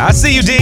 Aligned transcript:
I 0.00 0.12
see 0.12 0.34
you, 0.34 0.42
D. 0.42 0.56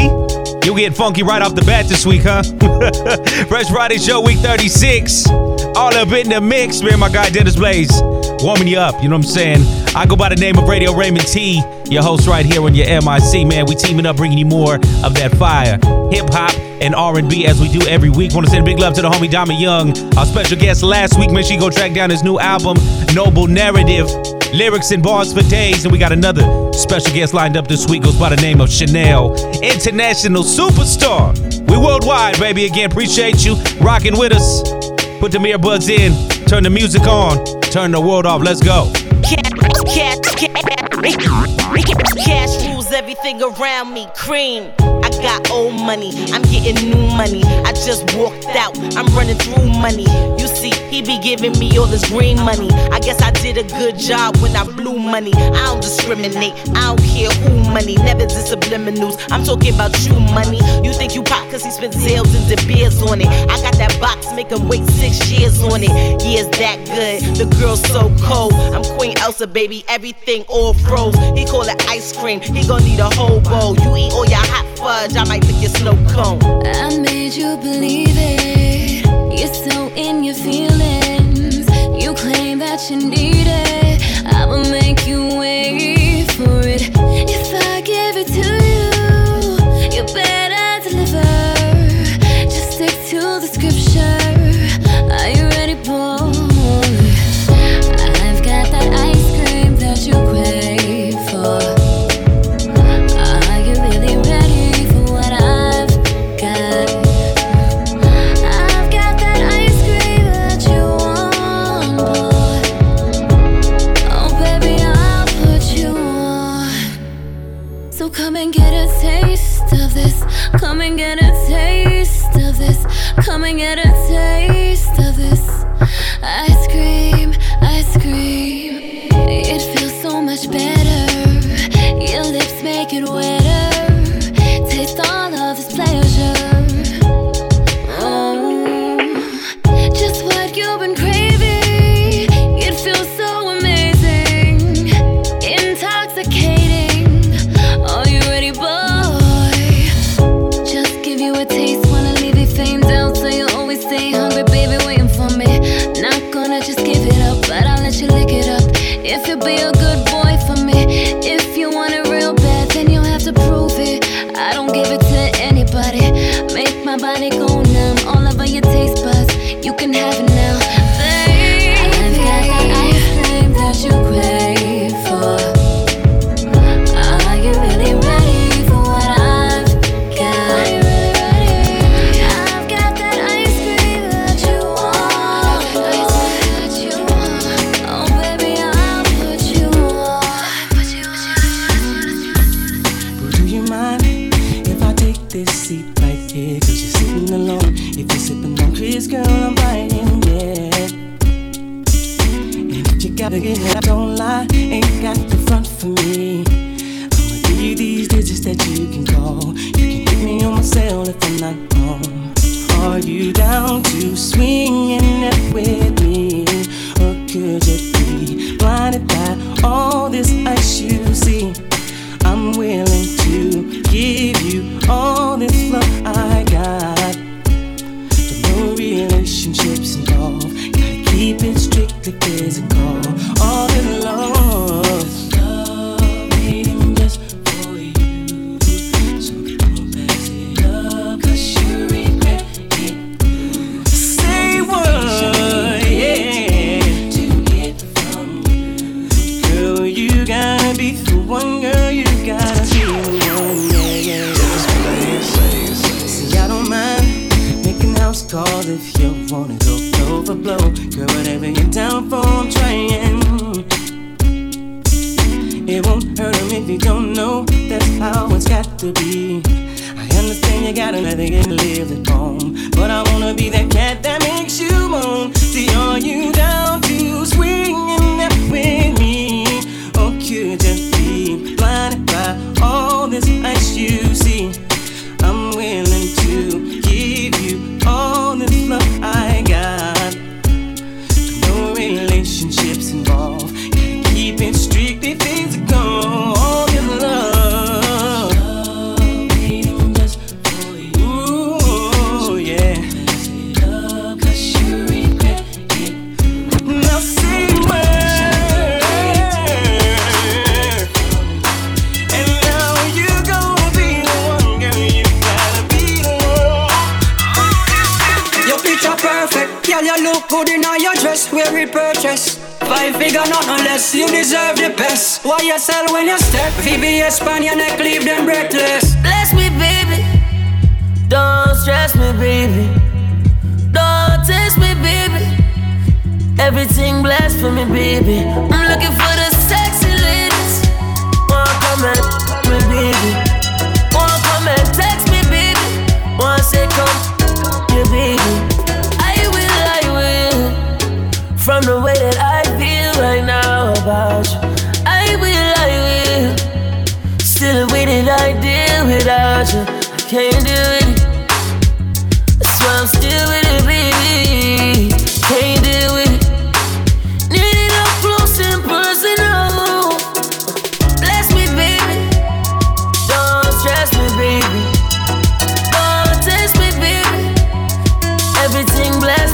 You 0.66 0.74
getting 0.76 0.92
funky 0.92 1.22
right 1.22 1.40
off 1.40 1.54
the 1.54 1.62
bat 1.62 1.86
this 1.86 2.04
week, 2.04 2.22
huh? 2.24 2.42
Fresh 3.46 3.70
Friday 3.70 3.98
Show, 3.98 4.20
week 4.20 4.38
36. 4.38 5.28
All 5.76 5.94
up 5.94 6.08
in 6.08 6.28
the 6.28 6.40
mix, 6.40 6.82
man. 6.82 6.98
My 6.98 7.08
guy 7.08 7.30
Dennis 7.30 7.54
Blaze 7.54 8.02
warming 8.42 8.66
you 8.66 8.78
up. 8.78 9.00
You 9.00 9.08
know 9.08 9.16
what 9.16 9.26
I'm 9.26 9.30
saying? 9.30 9.94
I 9.94 10.06
go 10.06 10.16
by 10.16 10.28
the 10.28 10.36
name 10.36 10.58
of 10.58 10.68
Radio 10.68 10.92
Raymond 10.92 11.26
T, 11.28 11.62
your 11.88 12.02
host 12.02 12.26
right 12.26 12.44
here 12.44 12.62
on 12.62 12.74
your 12.74 12.86
MIC, 12.86 13.46
man. 13.46 13.66
We 13.66 13.76
teaming 13.76 14.06
up, 14.06 14.16
bringing 14.16 14.38
you 14.38 14.46
more 14.46 14.74
of 14.74 15.14
that 15.14 15.36
fire, 15.38 15.78
hip 16.10 16.28
hop 16.30 16.52
and 16.82 16.94
R&B 16.94 17.46
as 17.46 17.60
we 17.60 17.68
do 17.68 17.86
every 17.86 18.10
week. 18.10 18.34
Want 18.34 18.46
to 18.46 18.50
send 18.50 18.64
big 18.64 18.78
love 18.78 18.94
to 18.94 19.02
the 19.02 19.08
homie 19.08 19.30
Dama 19.30 19.54
Young, 19.54 19.96
our 20.18 20.26
special 20.26 20.58
guest 20.58 20.82
last 20.82 21.18
week. 21.18 21.30
Man, 21.30 21.44
she 21.44 21.56
go 21.56 21.70
track 21.70 21.94
down 21.94 22.10
his 22.10 22.24
new 22.24 22.38
album, 22.40 22.76
Noble 23.14 23.46
Narrative. 23.46 24.08
Lyrics 24.52 24.90
and 24.90 25.02
bars 25.02 25.32
for 25.32 25.42
days, 25.48 25.84
and 25.84 25.92
we 25.92 25.98
got 25.98 26.12
another 26.12 26.72
special 26.72 27.12
guest 27.14 27.34
lined 27.34 27.56
up 27.56 27.68
this 27.68 27.86
week. 27.88 28.02
Goes 28.02 28.18
by 28.18 28.30
the 28.30 28.36
name 28.36 28.60
of 28.60 28.68
Che'Nelle, 28.68 29.36
international 29.62 30.42
superstar. 30.42 31.36
We 31.70 31.76
worldwide, 31.76 32.38
baby. 32.38 32.66
Again, 32.66 32.90
appreciate 32.90 33.44
you 33.44 33.56
rocking 33.80 34.18
with 34.18 34.32
us. 34.32 34.62
Put 35.20 35.32
the 35.32 35.38
earbuds 35.38 35.90
in, 35.90 36.12
turn 36.46 36.62
the 36.62 36.70
music 36.70 37.02
on, 37.02 37.44
turn 37.60 37.90
the 37.90 38.00
world 38.00 38.24
off. 38.24 38.42
Let's 38.42 38.62
go. 38.62 38.90
Cash 42.24 42.77
everything 42.92 43.42
around 43.42 43.92
me. 43.92 44.06
Cream. 44.14 44.72
I 44.80 45.10
got 45.22 45.50
old 45.50 45.74
money. 45.74 46.12
I'm 46.32 46.42
getting 46.42 46.90
new 46.90 47.06
money. 47.16 47.42
I 47.64 47.72
just 47.72 48.14
walked 48.16 48.46
out. 48.56 48.76
I'm 48.96 49.06
running 49.16 49.38
through 49.38 49.66
money. 49.80 50.06
You 50.38 50.46
see, 50.48 50.70
he 50.90 51.02
be 51.02 51.18
giving 51.18 51.58
me 51.58 51.76
all 51.78 51.86
this 51.86 52.08
green 52.08 52.36
money. 52.44 52.70
I 52.92 53.00
guess 53.00 53.20
I 53.22 53.30
did 53.30 53.56
a 53.58 53.64
good 53.78 53.98
job 53.98 54.36
when 54.38 54.54
I 54.54 54.64
blew 54.64 54.98
money. 54.98 55.32
I 55.34 55.66
don't 55.66 55.80
discriminate. 55.80 56.52
I 56.76 56.94
don't 56.94 57.02
care 57.02 57.30
who 57.30 57.70
money. 57.72 57.96
Never 57.96 58.26
did 58.26 58.44
subliminals. 58.46 59.16
I'm 59.30 59.44
talking 59.44 59.74
about 59.74 59.98
you 60.04 60.18
money. 60.20 60.60
You 60.84 60.92
think 60.92 61.14
you 61.14 61.22
pop 61.22 61.50
cause 61.50 61.64
he 61.64 61.70
spent 61.70 61.94
sales 61.94 62.32
and 62.34 62.44
the 62.46 62.62
beers 62.66 63.00
on 63.02 63.20
it. 63.20 63.28
I 63.28 63.60
got 63.60 63.76
that 63.78 63.96
box, 64.00 64.32
make 64.34 64.50
him 64.50 64.68
wait 64.68 64.84
six 64.90 65.30
years 65.30 65.62
on 65.62 65.82
it. 65.82 65.90
Yeah, 66.22 66.44
it's 66.44 66.58
that 66.58 66.78
good. 66.86 67.36
The 67.36 67.56
girl's 67.56 67.82
so 67.82 68.14
cold. 68.20 68.52
I'm 68.52 68.84
Queen 68.96 69.16
Elsa, 69.18 69.46
baby. 69.46 69.84
Everything 69.88 70.44
all 70.48 70.74
froze. 70.74 71.16
He 71.36 71.44
call 71.44 71.62
it 71.62 71.82
ice 71.88 72.16
cream. 72.16 72.40
He 72.40 72.66
gon' 72.78 72.88
need 72.88 73.00
a 73.00 73.10
whole 73.10 73.40
bowl. 73.40 73.76
You 73.76 73.96
eat 73.96 74.12
all 74.12 74.26
your 74.26 74.38
hot 74.38 74.66
fudge. 74.78 75.16
I 75.16 75.24
might 75.24 75.44
lick 75.46 75.60
your 75.60 75.70
snow 75.70 75.96
cone. 76.08 76.40
I 76.66 76.98
made 76.98 77.34
you 77.34 77.56
believe 77.56 78.16
it. 78.16 79.04
You're 79.38 79.54
so 79.54 79.88
in 79.94 80.24
your 80.24 80.34
feelings. 80.34 81.66
You 82.02 82.14
claim 82.14 82.58
that 82.58 82.90
you 82.90 82.96
need 82.96 83.46
it. 83.46 83.87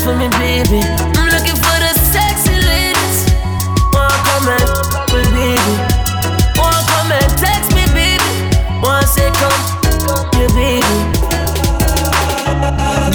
For 0.04 0.14
me, 0.16 0.28
baby. 0.36 0.80
I'm 1.16 1.28
looking 1.32 1.56
for 1.56 1.76
the 1.80 1.92
sexy 2.12 2.52
ladies. 2.52 3.24
Wanna 3.92 4.12
come 4.28 4.48
and 4.52 4.68
me, 5.16 5.22
baby. 5.32 5.74
Wanna 6.60 6.80
come 6.92 7.10
and 7.16 7.30
text 7.40 7.72
me, 7.72 7.84
baby. 7.96 8.20
Wanna 8.84 9.06
say 9.06 9.30
come, 9.40 9.64
yeah, 10.36 10.52
baby. 10.52 10.84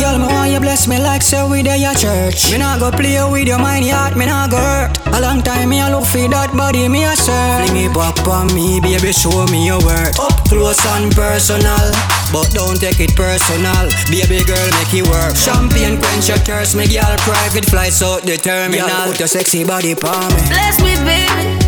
Girl, 0.01 0.17
me 0.17 0.25
want 0.33 0.49
you 0.51 0.59
bless 0.59 0.87
me 0.87 0.97
like 0.97 1.21
say 1.21 1.47
we 1.47 1.61
there 1.61 1.77
your 1.77 1.93
church. 1.93 2.51
Me 2.51 2.57
nah 2.57 2.79
go 2.79 2.89
play 2.89 3.21
with 3.29 3.47
your 3.47 3.59
mind, 3.59 3.85
yet 3.85 4.17
me 4.17 4.25
nah 4.25 4.47
go 4.47 4.57
hurt. 4.57 4.97
A 5.13 5.21
long 5.21 5.43
time 5.43 5.69
me 5.69 5.79
a 5.81 5.89
look 5.89 6.05
for 6.05 6.27
that 6.27 6.51
body, 6.57 6.87
me 6.89 7.03
a 7.03 7.15
serve. 7.15 7.69
Fling 7.69 7.85
it 7.85 7.93
back 7.93 8.17
on 8.27 8.47
me, 8.55 8.79
baby, 8.81 9.11
show 9.13 9.45
me 9.47 9.67
your 9.67 9.79
worth. 9.85 10.19
Up 10.19 10.33
close 10.49 10.83
and 10.97 11.13
personal, 11.13 11.91
but 12.31 12.49
don't 12.51 12.79
take 12.79 12.99
it 12.99 13.15
personal. 13.15 13.89
Baby 14.09 14.43
girl, 14.45 14.69
make 14.77 14.93
it 14.93 15.05
work. 15.07 15.35
Champagne 15.35 15.97
quench 15.97 16.29
your 16.29 16.37
thirst, 16.45 16.75
me 16.75 16.87
girl, 16.87 17.15
private 17.25 17.65
flights 17.65 18.01
out 18.01 18.21
the 18.23 18.37
terminal. 18.37 18.87
Girl, 18.87 19.07
put 19.07 19.19
your 19.19 19.27
sexy 19.27 19.63
body 19.63 19.95
palm 19.95 20.29
me. 20.33 20.41
Bless 20.49 20.77
me, 20.81 20.93
baby. 21.05 21.59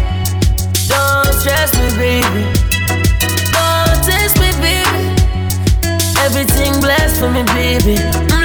Don't 0.92 1.32
stress 1.40 1.72
me, 1.80 1.88
baby. 1.98 2.44
Don't 3.56 4.00
test 4.06 4.38
me, 4.40 4.52
baby. 4.60 5.02
Everything 6.20 6.80
blessed 6.82 7.20
for 7.20 7.30
me, 7.32 7.44
baby. 7.54 7.98
I'm 7.98 8.41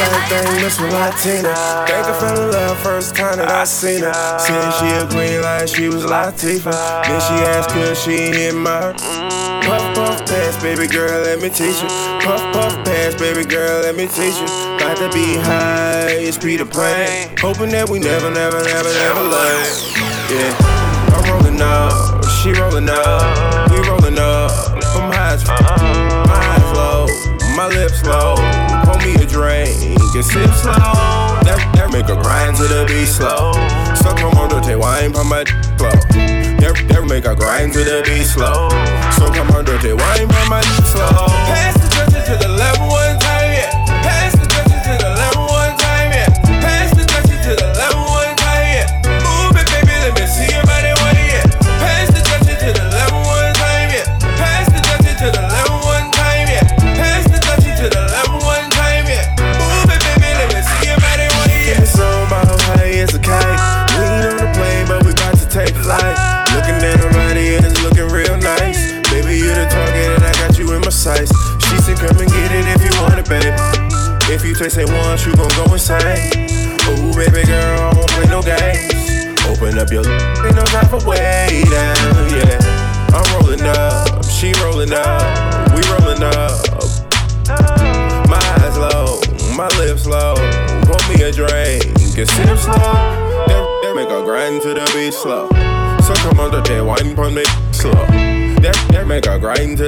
I, 0.00 0.62
Miss 0.62 0.80
Latina. 0.80 1.54
Think 1.86 2.06
I 2.06 2.20
fell 2.20 2.42
in 2.42 2.50
love 2.52 2.78
first 2.78 3.16
time 3.16 3.38
that 3.38 3.50
I 3.50 3.64
seen 3.64 4.02
her. 4.02 4.38
Said 4.38 4.70
she 4.78 4.86
a 4.94 5.06
green 5.08 5.42
like 5.42 5.68
she 5.68 5.88
was 5.88 6.04
Latifah. 6.04 7.04
Then 7.04 7.20
she 7.20 7.34
asked 7.44 7.70
could 7.70 7.96
she 7.96 8.16
hit 8.16 8.54
my 8.54 8.94
Puff 9.68 9.94
puff 9.94 10.26
pass, 10.26 10.62
baby 10.62 10.86
girl, 10.86 11.20
let 11.24 11.42
me 11.42 11.50
teach 11.50 11.82
you. 11.82 11.88
Puff 12.24 12.40
puff 12.54 12.72
pass, 12.86 13.14
baby 13.16 13.44
girl, 13.44 13.82
let 13.82 13.94
me 13.94 14.06
teach 14.06 14.40
you. 14.40 14.46
Got 14.80 14.96
to 14.96 15.10
be 15.12 15.36
high, 15.36 16.08
it's 16.08 16.38
Peter 16.38 16.64
Pan. 16.64 17.36
Hoping 17.38 17.68
that 17.70 17.86
we 17.86 17.98
never, 17.98 18.30
never, 18.30 18.64
never, 18.64 18.88
never 18.88 19.22
learn. 19.28 19.66
Yeah, 20.32 20.56
I'm 21.12 21.20
rolling 21.28 21.60
up, 21.60 22.24
she 22.40 22.52
rolling 22.52 22.88
up, 22.88 23.70
we 23.70 23.76
rolling 23.86 24.18
up. 24.18 24.50
I'm 24.96 25.12
high 25.12 25.34
as 25.34 25.42
fuck, 25.42 26.07
my 27.58 27.66
lips 27.66 28.04
low. 28.04 28.36
Pour 28.86 28.96
me 29.02 29.14
a 29.18 29.26
drink 29.26 29.74
and 30.14 30.24
sip 30.24 30.46
slow. 30.54 30.78
That, 31.42 31.58
that 31.74 31.90
make 31.90 32.06
her 32.06 32.14
grind 32.14 32.56
to 32.58 32.62
the 32.62 32.86
beat 32.86 33.10
slow. 33.10 33.50
Come 34.14 34.38
on, 34.38 34.48
don't 34.48 34.62
take 34.62 34.78
wine 34.78 35.12
from 35.12 35.28
my 35.28 35.42
flow. 35.74 35.90
That, 36.62 36.78
that 36.86 37.04
make 37.10 37.24
her 37.24 37.34
grind 37.34 37.72
to 37.72 37.82
the 37.82 38.02
beat 38.06 38.30
slow. 38.30 38.70
Come 39.34 39.50
on, 39.50 39.64
don't 39.64 39.82
take 39.82 39.98
wine 39.98 40.28
from 40.30 40.48
my 40.48 40.62
slow. 40.86 40.97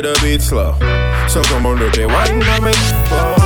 To 0.03 0.09
the 0.09 0.21
beat 0.23 0.43
slow. 0.43 0.73
So 1.29 1.43
come 1.43 1.67
on, 1.67 1.79
that 1.79 1.97
wine 2.07 2.41
pon 2.41 2.65
me 2.65 2.73
slow. 2.73 3.40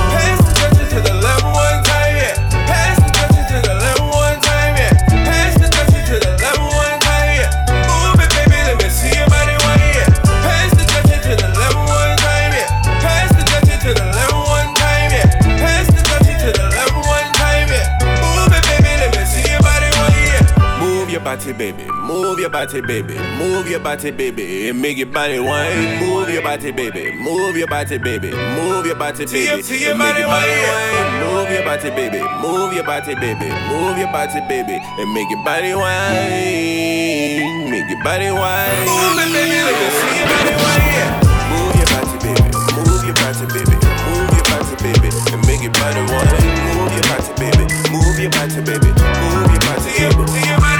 Body, 22.66 22.80
baby. 22.80 23.14
Move 23.38 23.68
your 23.68 23.80
body, 23.80 24.10
baby. 24.10 24.68
And 24.68 24.80
make 24.80 24.96
your 24.96 25.06
body 25.06 25.38
whine. 25.38 26.00
Move 26.00 26.30
your 26.30 26.42
body, 26.42 26.70
baby. 26.72 27.12
Move 27.12 27.56
your 27.56 27.66
body, 27.68 27.98
baby. 27.98 28.30
Move 28.32 28.86
your 28.86 28.96
body, 28.96 29.26
baby. 29.26 29.48
And 29.50 29.68
make 29.68 29.80
your 29.80 29.98
body 29.98 30.24
whine. 30.24 31.20
Move 31.20 31.50
your 31.50 31.64
body, 31.64 31.90
baby. 31.90 32.22
Move 32.40 32.72
your 32.72 32.84
body, 32.84 33.14
baby. 33.16 33.48
Move 33.68 33.98
your 33.98 34.08
body, 34.12 34.40
baby. 34.48 34.80
And 34.80 35.12
make 35.12 35.28
your 35.28 35.44
body 35.44 35.74
whine. 35.74 37.68
Make 37.70 37.88
your 37.90 38.02
body 38.02 38.30
whine. 38.32 38.86
Move 38.88 39.20
it, 39.20 39.28
baby. 39.28 39.60
Let 39.60 39.76
me 39.76 39.88
see 39.92 40.16
your 40.16 40.28
body 40.32 40.56
yeah. 40.96 41.20
Move 41.52 41.76
your 41.76 41.88
body, 41.92 42.16
baby. 42.24 42.48
Move 42.80 43.04
your 43.04 43.16
body, 43.20 43.44
baby. 43.52 43.76
Move 44.08 44.32
your 44.32 44.46
body, 44.48 44.74
baby. 44.80 45.08
And 45.36 45.40
make 45.44 45.60
your 45.60 45.74
body 45.76 46.00
whine. 46.08 46.32
Move 46.80 46.96
your 46.96 47.04
body, 47.12 47.28
baby. 47.36 47.64
Move 47.92 48.16
your 48.16 48.32
body, 48.32 48.56
baby. 48.64 48.88
Move 48.88 49.52
your 49.52 49.60
body, 49.60 49.90
baby. 50.00 50.73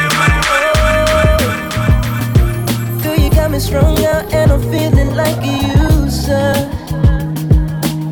Strung 3.58 4.04
out 4.04 4.32
and 4.34 4.50
I'm 4.52 4.60
feeling 4.62 5.14
like 5.14 5.38
a 5.38 5.56
user. 5.78 6.52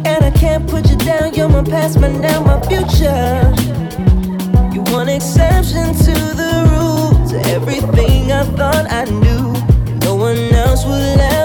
And 0.07 0.25
I 0.25 0.31
can't 0.31 0.67
put 0.69 0.89
you 0.89 0.97
down, 0.97 1.35
you're 1.35 1.49
my 1.49 1.65
past, 1.65 2.01
but 2.01 2.13
now 2.13 2.43
my 2.45 2.61
future. 2.63 3.53
You 4.73 4.83
want 4.93 5.11
exception 5.11 5.95
to 6.07 6.15
the 6.41 6.53
rule, 6.71 7.29
to 7.29 7.37
everything 7.51 8.33
I 8.33 8.45
thought 8.45 8.91
I 8.91 9.05
knew. 9.05 9.53
No 10.07 10.15
one 10.15 10.39
else 10.55 10.85
will 10.85 11.21
ever 11.21 11.42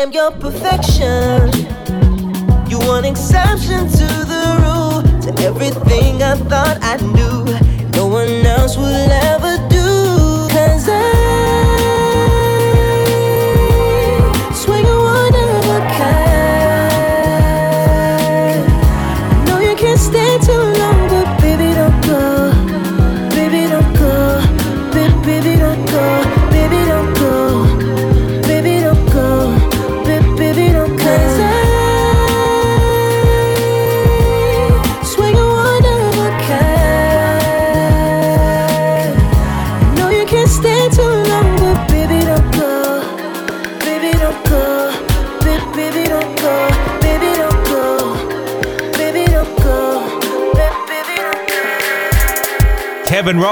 Damn, 0.00 0.12
your 0.12 0.30
perfection. 0.30 1.50
You 2.70 2.78
want 2.88 3.04
exception 3.04 3.86
to 3.86 4.08
the 4.32 4.44
rule. 4.64 5.02
To 5.20 5.30
everything 5.44 6.22
I 6.22 6.36
thought 6.36 6.78
I 6.80 6.96
knew, 7.12 7.29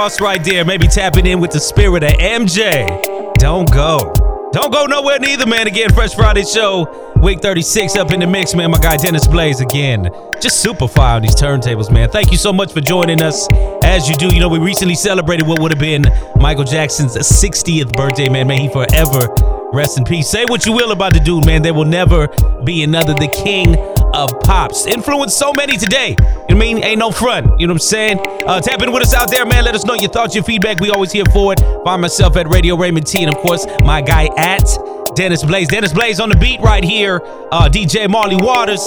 Right 0.08 0.42
there, 0.42 0.64
maybe 0.64 0.88
tapping 0.88 1.26
in 1.26 1.38
with 1.38 1.50
the 1.50 1.60
spirit 1.60 2.02
of 2.02 2.10
MJ. 2.12 3.34
Don't 3.34 3.70
go. 3.70 4.12
Don't 4.52 4.72
go 4.72 4.86
nowhere 4.86 5.18
neither, 5.18 5.46
man. 5.46 5.66
Again, 5.66 5.92
Fresh 5.92 6.14
Friday 6.14 6.44
show, 6.44 7.12
week 7.22 7.40
36 7.40 7.94
up 7.96 8.10
in 8.10 8.18
the 8.18 8.26
mix, 8.26 8.54
man. 8.54 8.70
My 8.70 8.78
guy 8.78 8.96
Dennis 8.96 9.26
Blaze 9.28 9.60
again. 9.60 10.08
Just 10.40 10.62
super 10.62 10.88
fire 10.88 11.16
on 11.16 11.22
these 11.22 11.36
turntables, 11.36 11.92
man. 11.92 12.10
Thank 12.10 12.32
you 12.32 12.38
so 12.38 12.54
much 12.54 12.72
for 12.72 12.80
joining 12.80 13.22
us. 13.22 13.46
As 13.84 14.08
you 14.08 14.16
do, 14.16 14.34
you 14.34 14.40
know, 14.40 14.48
we 14.48 14.58
recently 14.58 14.94
celebrated 14.94 15.46
what 15.46 15.60
would 15.60 15.70
have 15.70 15.80
been 15.80 16.04
Michael 16.36 16.64
Jackson's 16.64 17.14
60th 17.14 17.92
birthday, 17.92 18.28
man. 18.30 18.48
May 18.48 18.60
he 18.62 18.68
forever 18.68 19.28
rest 19.72 19.98
in 19.98 20.04
peace. 20.04 20.28
Say 20.28 20.46
what 20.46 20.64
you 20.64 20.72
will 20.72 20.90
about 20.90 21.12
the 21.12 21.20
dude, 21.20 21.44
man. 21.44 21.62
There 21.62 21.74
will 21.74 21.84
never 21.84 22.28
be 22.64 22.82
another 22.82 23.12
the 23.12 23.28
king 23.28 23.76
of 24.18 24.40
pops. 24.40 24.86
Influenced 24.86 25.38
so 25.38 25.52
many 25.52 25.76
today. 25.76 26.16
You 26.18 26.46
I 26.50 26.54
mean? 26.54 26.82
Ain't 26.82 26.98
no 26.98 27.10
front. 27.12 27.60
You 27.60 27.66
know 27.68 27.72
what 27.72 27.76
I'm 27.76 27.78
saying? 27.78 28.18
Uh, 28.46 28.60
tap 28.60 28.82
in 28.82 28.92
with 28.92 29.02
us 29.02 29.14
out 29.14 29.30
there, 29.30 29.46
man. 29.46 29.64
Let 29.64 29.74
us 29.74 29.84
know 29.84 29.94
your 29.94 30.10
thoughts, 30.10 30.34
your 30.34 30.42
feedback. 30.42 30.80
We 30.80 30.90
always 30.90 31.12
here 31.12 31.24
for 31.32 31.52
it. 31.52 31.60
Find 31.84 32.02
myself 32.02 32.36
at 32.36 32.48
Radio 32.48 32.76
Raymond 32.76 33.06
T. 33.06 33.22
And 33.22 33.34
of 33.34 33.40
course, 33.40 33.64
my 33.84 34.02
guy 34.02 34.28
at 34.36 34.66
Dennis 35.14 35.44
Blaze. 35.44 35.68
Dennis 35.68 35.92
Blaze 35.92 36.18
on 36.18 36.28
the 36.28 36.36
beat 36.36 36.60
right 36.60 36.82
here. 36.82 37.20
Uh, 37.52 37.68
DJ 37.68 38.10
Marley 38.10 38.36
Waters, 38.36 38.84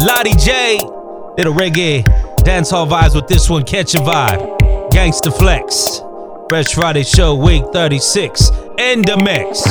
Latty 0.00 0.36
J. 0.44 0.78
Little 1.36 1.54
reggae 1.54 2.04
dancehall 2.44 2.86
vibes 2.88 3.14
with 3.14 3.26
this 3.26 3.48
one. 3.48 3.64
Catch 3.64 3.94
a 3.94 3.98
vibe. 3.98 4.58
Gangsta 4.90 5.36
Flex. 5.36 6.00
Fresh 6.48 6.74
Friday 6.74 7.04
show, 7.04 7.34
week 7.34 7.64
36. 7.72 8.50
End 8.78 9.06
the 9.06 9.16
mix. 9.16 9.62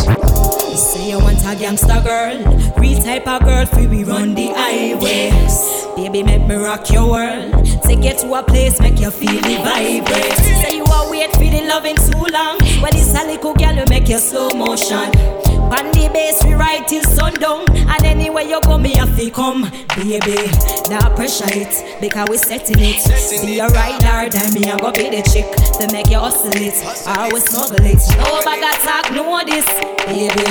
Say 0.77 1.11
you 1.11 1.19
want 1.19 1.39
a 1.45 1.55
gangster 1.55 2.01
girl, 2.03 2.43
real 2.77 3.01
type 3.01 3.27
of 3.27 3.43
girl, 3.43 3.65
free 3.67 3.87
we 3.87 4.03
run 4.03 4.33
the. 4.33 4.49
Baby, 5.95 6.23
make 6.23 6.47
me 6.47 6.55
rock 6.55 6.89
your 6.89 7.11
world. 7.11 7.65
Take 7.83 8.03
you 8.03 8.17
to 8.17 8.33
a 8.33 8.43
place, 8.43 8.79
make 8.79 8.99
you 8.99 9.11
feel 9.11 9.39
the 9.41 9.57
vibrate. 9.63 10.33
Say 10.65 10.77
you 10.77 10.85
are 10.85 11.11
wait 11.11 11.35
loving 11.67 11.95
too 11.95 12.25
long. 12.31 12.57
Well, 12.81 12.91
a 13.15 13.25
little 13.25 13.53
girl, 13.53 13.85
make 13.89 14.09
your 14.09 14.19
slow 14.19 14.49
motion. 14.49 15.42
On 15.73 15.89
the 15.91 16.07
base, 16.13 16.37
we 16.45 16.53
ride 16.53 16.87
till 16.87 17.01
sundown. 17.01 17.65
And 17.75 18.05
anywhere 18.05 18.43
you 18.43 18.61
go, 18.61 18.77
me 18.77 18.95
have 18.95 19.17
to 19.17 19.31
come, 19.31 19.63
baby. 19.97 20.37
Now 20.87 21.09
pressure 21.15 21.49
it, 21.49 21.99
because 21.99 22.29
we 22.29 22.37
setting 22.37 22.77
it. 22.77 23.01
See 23.01 23.55
you 23.55 23.67
right 23.67 24.01
hard, 24.03 24.35
and 24.35 24.53
me, 24.53 24.69
I'm 24.69 24.77
gonna 24.77 24.93
be 24.93 25.09
the 25.09 25.23
chick. 25.25 25.49
To 25.79 25.91
make 25.91 26.11
you 26.11 26.19
hustle 26.19 26.53
it, 26.53 26.77
I 27.07 27.25
always 27.25 27.45
smuggle 27.45 27.83
it. 27.85 27.97
No 28.21 28.43
bag 28.45 28.61
of 28.61 28.77
talk, 28.85 29.11
know 29.13 29.41
this, 29.45 29.65
baby. 30.05 30.45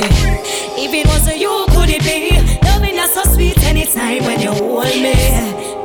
If 0.75 0.93
it 0.93 1.07
wasn't 1.07 1.39
you, 1.39 1.67
could 1.71 1.91
it 1.91 2.03
be? 2.03 2.35
Loving 2.67 2.97
that's 2.97 3.15
so 3.15 3.23
sweet 3.23 3.63
anytime 3.63 4.25
when 4.25 4.41
you 4.41 4.51
hold 4.51 4.87
me. 4.87 5.15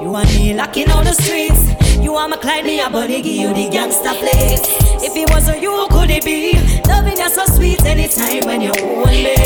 You 0.01 0.15
and 0.15 0.29
me 0.34 0.56
locking 0.56 0.89
on 0.89 1.03
the 1.03 1.13
streets. 1.13 1.62
You 2.01 2.15
are 2.15 2.27
my 2.27 2.38
client, 2.38 2.65
me 2.65 2.79
a 2.82 2.89
body, 2.89 3.22
give 3.22 3.36
you 3.36 3.53
the 3.53 3.70
gangster 3.70 4.13
place. 4.13 4.87
If 5.09 5.15
it 5.15 5.29
wasn't 5.29 5.61
you, 5.61 5.87
could 5.89 6.09
it 6.09 6.25
be? 6.25 6.51
Loving 6.85 7.15
that's 7.15 7.35
so 7.35 7.45
sweet 7.45 7.81
anytime 7.85 8.45
when 8.45 8.59
you 8.59 8.73
hold 8.77 9.07
me. 9.07 9.37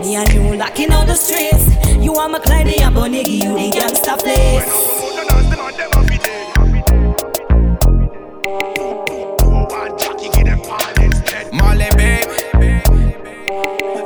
Me 0.00 0.14
and 0.14 0.32
you 0.32 0.54
locking 0.54 0.92
on 0.92 1.08
the 1.08 1.14
streets. 1.16 1.66
You 1.96 2.14
are 2.14 2.28
my 2.28 2.38
client, 2.38 2.68
me 2.68 2.76
a 2.84 2.88
body, 2.88 3.24
give 3.24 3.42
you 3.42 3.52
the 3.52 3.70
gangster 3.72 4.16
place. 4.22 4.62
Marley, 11.52 11.90
babe. 11.96 12.28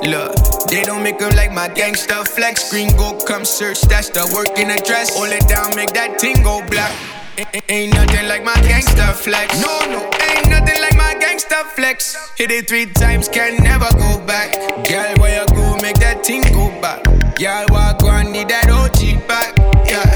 Look, 0.03 0.35
they 0.71 0.83
don't 0.83 1.03
make 1.03 1.19
them 1.19 1.37
like 1.37 1.53
my 1.53 1.69
gangsta 1.69 2.27
flex. 2.27 2.71
Green 2.71 2.97
go 2.97 3.19
come 3.27 3.45
search, 3.45 3.83
that's 3.83 4.09
the 4.09 4.27
working 4.35 4.71
address. 4.71 5.15
Hold 5.15 5.29
it 5.29 5.47
down, 5.47 5.77
make 5.77 5.93
that 5.93 6.19
ting 6.19 6.43
go 6.43 6.65
black. 6.71 6.93
A- 7.39 7.47
a- 7.57 7.63
Ain't 7.73 7.95
nothing 7.95 8.29
like 8.29 8.45
my 8.45 8.55
gangsta 8.69 9.13
flex. 9.13 9.61
No, 9.61 9.79
no, 9.91 10.01
ain't 10.29 10.49
nothing 10.49 10.81
like 10.81 10.97
my 10.97 11.15
gangsta 11.15 11.65
flex. 11.75 12.17
Hit 12.37 12.51
it 12.51 12.69
three 12.69 12.87
times, 12.87 13.29
can 13.29 13.63
never 13.63 13.91
go 13.99 14.19
back. 14.27 14.53
Girl, 14.89 15.15
where 15.21 15.41
you 15.43 15.47
go, 15.55 15.77
make 15.83 15.99
that 15.99 16.23
ting 16.25 16.43
go 16.55 16.71
back. 16.81 17.03
Girl, 17.37 17.67
walk 17.71 18.03
on, 18.05 18.33
need 18.33 18.49
that 18.49 18.71
OG 18.71 19.27
back. 19.29 19.53
Yeah, 19.87 20.07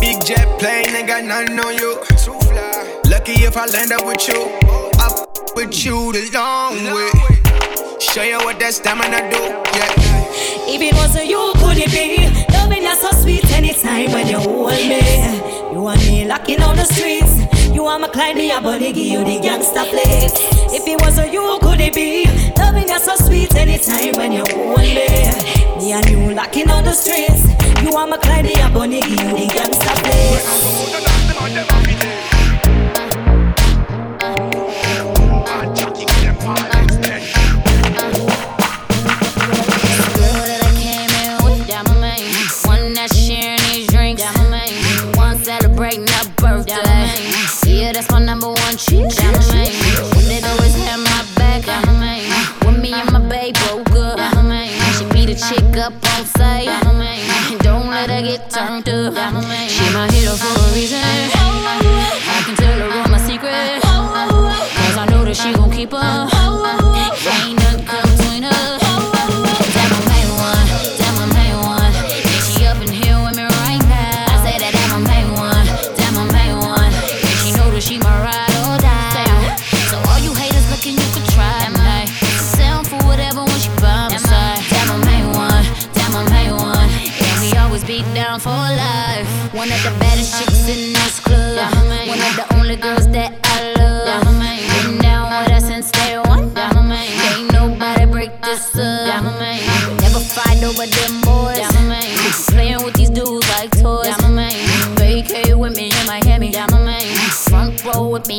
big 0.00 0.24
jet 0.24 0.46
plane, 0.58 0.94
ain't 0.94 1.06
got 1.06 1.24
nothing 1.24 1.58
on 1.60 1.74
you. 1.74 1.98
Too 2.18 2.38
fly. 2.50 3.00
Lucky 3.08 3.32
if 3.44 3.56
I 3.56 3.66
land 3.66 3.92
up 3.92 4.04
with 4.04 4.26
you. 4.26 4.40
I 4.98 5.06
f- 5.12 5.54
with 5.54 5.84
you 5.84 6.12
the 6.12 6.28
long 6.34 6.74
way. 6.94 7.10
Show 8.00 8.22
you 8.22 8.38
what 8.38 8.58
that 8.58 8.74
stamina 8.74 9.30
do. 9.30 9.38
Yeah. 9.78 9.94
If 10.66 10.80
it 10.82 10.94
wasn't 10.94 11.26
you, 11.26 11.52
could 11.56 11.78
it 11.78 11.90
be? 11.92 12.26
Loving 12.52 12.82
that's 12.82 13.00
so 13.02 13.10
sweet 13.22 13.42
locking 16.34 16.62
on 16.62 16.74
the 16.74 16.84
streets. 16.84 17.32
You 17.72 17.86
are 17.86 17.96
my 17.96 18.08
client, 18.08 18.38
me 18.38 18.50
a 18.50 18.60
body, 18.60 18.92
give 18.92 19.06
you 19.06 19.22
the 19.24 19.38
gangster 19.40 19.84
place. 19.84 20.32
If 20.74 20.84
it 20.84 21.00
was 21.00 21.16
a 21.18 21.30
you, 21.30 21.58
could 21.62 21.80
it 21.80 21.94
be? 21.94 22.26
Loving 22.58 22.88
that's 22.88 23.04
so 23.04 23.14
sweet 23.14 23.54
anytime 23.54 24.14
when 24.18 24.32
you 24.32 24.44
hold 24.50 24.80
me. 24.80 25.30
Me 25.78 25.92
and 25.92 26.10
you 26.10 26.34
locking 26.34 26.68
on 26.70 26.82
the 26.82 26.92
streets. 26.92 27.46
You 27.82 27.94
are 27.94 28.08
my 28.08 28.16
client, 28.16 28.46
me 28.48 28.54
a 28.60 28.68
body, 28.68 29.00
give 29.00 29.10
you 29.10 29.30
the 29.30 29.46
gangster 29.54 29.94
place. 30.02 31.93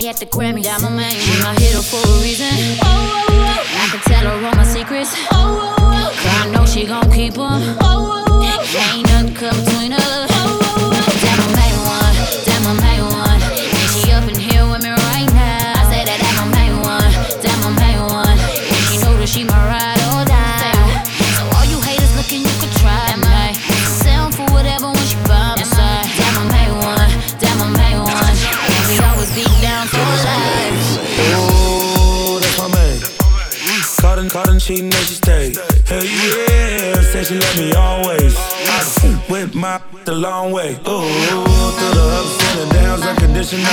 me 0.05 0.09
at 0.09 0.17
the 0.17 0.25
Grammy. 0.25 0.63
That 0.63 0.81
my 0.81 0.89
man, 0.89 1.11
I 1.11 1.55
hit 1.59 1.73
her 1.73 1.81
for 1.81 1.97
a 1.97 2.21
reason. 2.21 2.53
Oh, 2.81 2.85
oh, 2.85 3.33
oh. 3.33 3.81
I 3.81 3.87
can 3.89 4.01
tell 4.01 4.23
her 4.29 4.45
all 4.45 4.55
my 4.55 4.63
secrets. 4.63 5.11
Oh, 5.31 5.33
oh, 5.33 5.75
oh. 5.79 6.13
Cause 6.13 6.35
I 6.41 6.51
know 6.51 6.65
she 6.65 6.85
gon' 6.85 7.11
keep 7.11 7.33
them. 7.33 7.41
Oh, 7.41 7.75
oh, 7.81 8.25
oh. 8.27 8.93
Ain't 8.93 9.07
nothing 9.09 9.33
come 9.33 9.65
between 9.65 9.93
us. 9.93 10.04
Hell 35.85 36.03
yeah, 36.03 36.99
said 37.01 37.27
she 37.27 37.35
love 37.35 37.57
me 37.59 37.71
always. 37.73 38.35
I 38.37 38.81
whip 39.29 39.53
my 39.53 39.79
the 40.03 40.15
long 40.15 40.51
way. 40.51 40.71
Ooh, 40.71 41.05
through 41.77 41.93
the 41.93 42.05
ups 42.19 42.35
and 42.41 42.59
the 42.59 42.73
downs, 42.73 43.01
unconditional. 43.03 43.63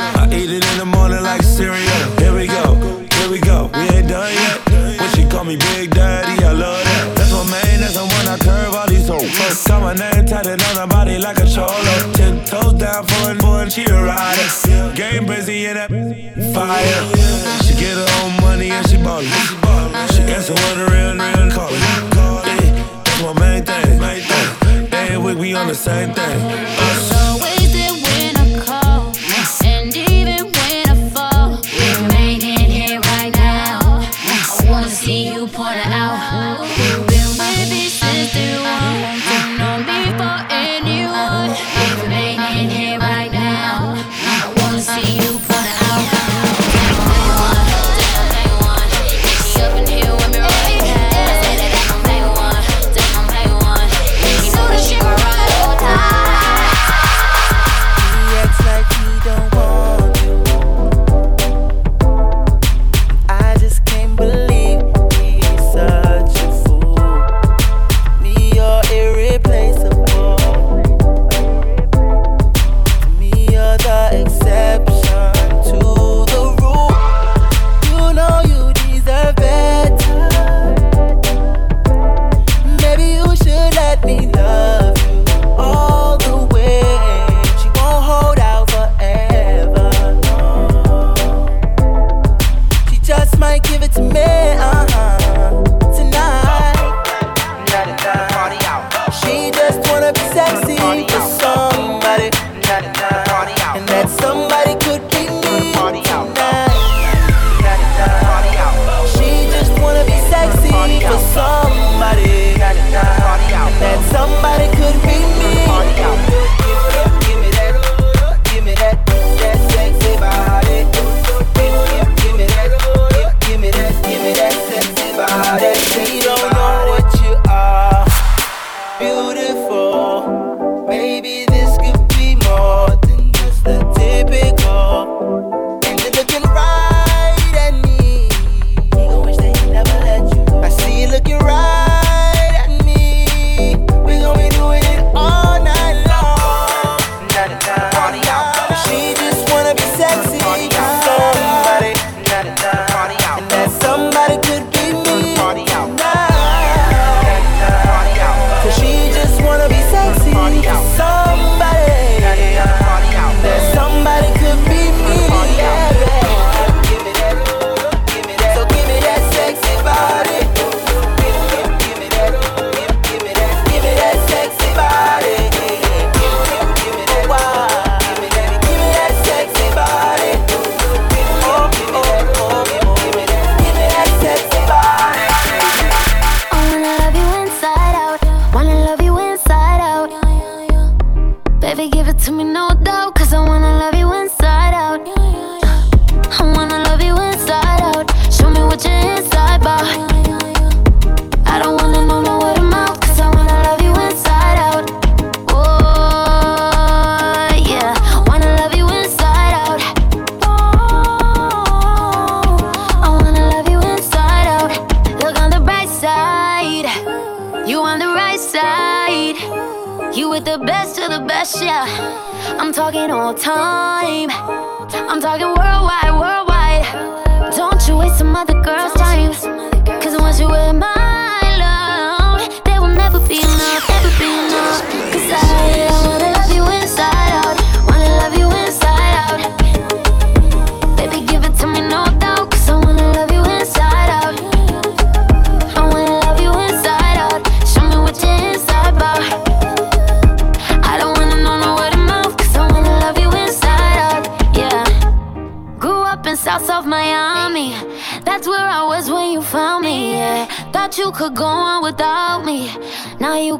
I 0.00 0.28
eat 0.30 0.50
it 0.50 0.64
in 0.70 0.78
the 0.78 0.86
morning 0.86 1.22
like 1.22 1.42
cereal. 1.42 1.82
Here 2.18 2.32
we 2.32 2.46
go, 2.46 2.76
here 3.14 3.30
we 3.30 3.40
go, 3.40 3.70
we 3.74 3.80
ain't 3.96 4.08
done 4.08 4.32
yet. 4.32 5.00
When 5.00 5.10
she 5.16 5.24
call 5.28 5.44
me 5.44 5.56
Big 5.56 5.90
Daddy, 5.90 6.44
I 6.44 6.52
love 6.52 6.84
that. 6.84 7.16
That's 7.16 7.32
what 7.32 7.50
man 7.50 7.67
dancing 7.88 8.08
when 8.16 8.28
I 8.28 8.38
curve 8.38 8.74
all 8.74 8.86
these 8.86 9.08
hoes. 9.08 9.66
Got 9.66 9.82
my 9.82 9.94
name 9.94 10.26
tatted 10.26 10.62
on 10.62 10.76
her 10.76 10.86
body 10.86 11.18
like 11.18 11.38
a 11.38 11.46
cholo. 11.46 12.12
Ten 12.14 12.44
toes 12.44 12.74
down 12.74 13.04
for 13.06 13.32
a 13.32 13.34
boy 13.34 13.62
and 13.62 13.72
she 13.72 13.84
a 13.84 14.02
rider. 14.02 14.94
Game 14.94 15.26
busy 15.26 15.66
in 15.66 15.74
that 15.74 15.90
fire. 16.54 17.02
She 17.64 17.74
get 17.74 17.96
her 17.96 18.24
own 18.24 18.40
money 18.40 18.70
and 18.70 18.88
she 18.88 18.96
ballin'. 18.96 19.26
She 20.12 20.22
answer 20.22 20.54
when 20.54 20.78
the 20.78 20.86
real, 20.90 21.14
real 21.14 21.50
callin'. 21.52 21.80
Yeah, 21.80 23.02
that's 23.04 23.22
my 23.22 23.32
main 23.40 23.64
thing. 23.64 24.92
Every 24.92 25.18
week 25.18 25.38
we 25.38 25.54
on 25.54 25.68
the 25.68 25.74
same 25.74 26.12
thing. 26.14 26.40
Us. 26.42 27.17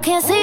Can't 0.02 0.24
see 0.24 0.37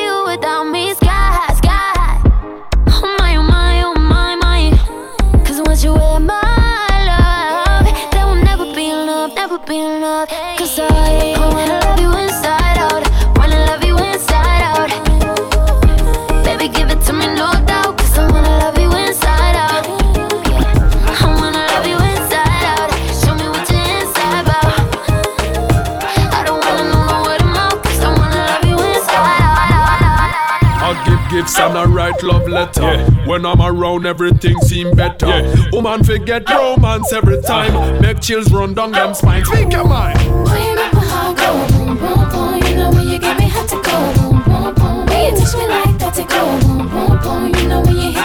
When 33.35 33.45
I'm 33.45 33.61
around, 33.61 34.05
everything 34.05 34.57
seem 34.61 34.95
better. 34.95 35.27
Woman 35.73 36.05
forget 36.05 36.49
romance 36.49 37.11
every 37.11 37.41
time. 37.41 38.01
Make 38.01 38.21
chills 38.21 38.49
run 38.49 38.73
down 38.73 38.93
them 38.93 39.13
spines. 39.13 39.49
Speak 39.49 39.73
your 39.73 39.83
mind. 39.83 40.17
Boy, 40.19 40.55
you 40.55 40.69
remember 40.69 40.99
how 41.01 41.31
I 41.31 41.35
go 41.35 41.67
boom, 41.67 41.97
boom, 41.97 42.29
boom. 42.29 42.63
You 42.63 42.75
know 42.77 42.91
when 42.91 43.09
you 43.09 43.19
get 43.19 43.37
me 43.37 43.49
hot 43.49 43.67
to 43.67 43.75
go 43.83 44.13
boom, 44.15 44.41
boom, 44.41 44.73
boom. 44.75 45.05
When 45.07 45.33
you 45.33 45.37
touch 45.37 45.53
me 45.53 45.67
like 45.67 45.99
that 45.99 46.13
to 46.15 46.23
go 46.23 46.59
boom, 46.61 46.87
boom, 46.87 47.19
boom. 47.19 47.55
You 47.61 47.67
know 47.67 47.81
when 47.81 47.95
you 47.97 48.11
hit 48.13 48.24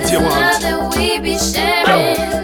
what 0.00 0.12
you 0.12 0.20
want. 0.20 2.35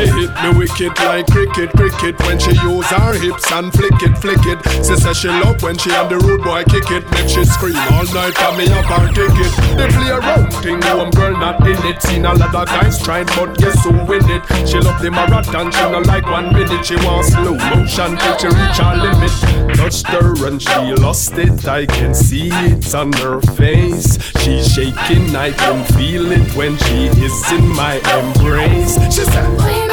She 0.00 0.06
hit 0.06 0.32
me 0.42 0.56
wicked 0.56 0.98
like 1.04 1.26
cricket, 1.26 1.68
cricket. 1.76 2.18
When 2.20 2.38
she 2.38 2.52
use 2.64 2.86
her 2.86 3.12
hips 3.20 3.52
and 3.52 3.70
flick 3.70 4.00
it, 4.00 4.16
flick 4.16 4.40
it. 4.46 4.58
She 4.80 4.96
say 4.96 5.12
she 5.12 5.28
love 5.28 5.62
when 5.62 5.76
she 5.76 5.90
on 5.92 6.08
the 6.08 6.16
road 6.16 6.42
boy 6.42 6.64
kick 6.64 6.90
it. 6.90 7.04
Make 7.10 7.28
she 7.28 7.44
scream 7.44 7.76
all 7.92 8.08
night 8.14 8.32
for 8.32 8.56
me 8.56 8.64
up 8.72 8.86
her 8.86 9.08
ticket. 9.12 9.52
They 9.76 9.88
play 9.92 10.08
around 10.08 10.52
thing, 10.64 10.80
home 10.80 11.10
girl 11.10 11.36
not 11.36 11.60
in 11.68 11.76
it. 11.84 12.00
Seen 12.00 12.24
a 12.24 12.32
lot 12.32 12.54
of 12.54 12.66
guys 12.66 13.02
trying 13.02 13.26
but 13.36 13.58
guess 13.58 13.84
who 13.84 13.92
win 14.06 14.24
it? 14.30 14.42
She 14.66 14.78
love 14.80 15.02
the 15.02 15.10
marathon, 15.10 15.70
she 15.70 15.82
not 15.82 16.06
like 16.06 16.24
one 16.24 16.54
minute. 16.54 16.86
She 16.86 16.96
want 16.96 17.26
slow 17.26 17.60
motion 17.68 18.16
till 18.16 18.38
she 18.38 18.48
reach 18.48 18.78
her 18.80 18.96
limit. 18.96 19.76
Touched 19.76 20.06
her 20.06 20.46
and 20.46 20.62
she 20.62 20.94
lost 20.96 21.36
it, 21.36 21.68
I 21.68 21.84
can 21.84 22.14
see 22.14 22.48
it 22.48 22.94
on 22.94 23.12
her 23.20 23.42
face. 23.52 24.16
She's 24.40 24.72
shaking, 24.72 25.36
I 25.36 25.52
can 25.52 25.84
feel 25.92 26.32
it 26.32 26.56
when 26.56 26.78
she 26.78 27.08
is 27.20 27.52
in 27.52 27.68
my 27.68 28.00
embrace. 28.16 28.94
She 29.14 29.24
said 29.24 29.89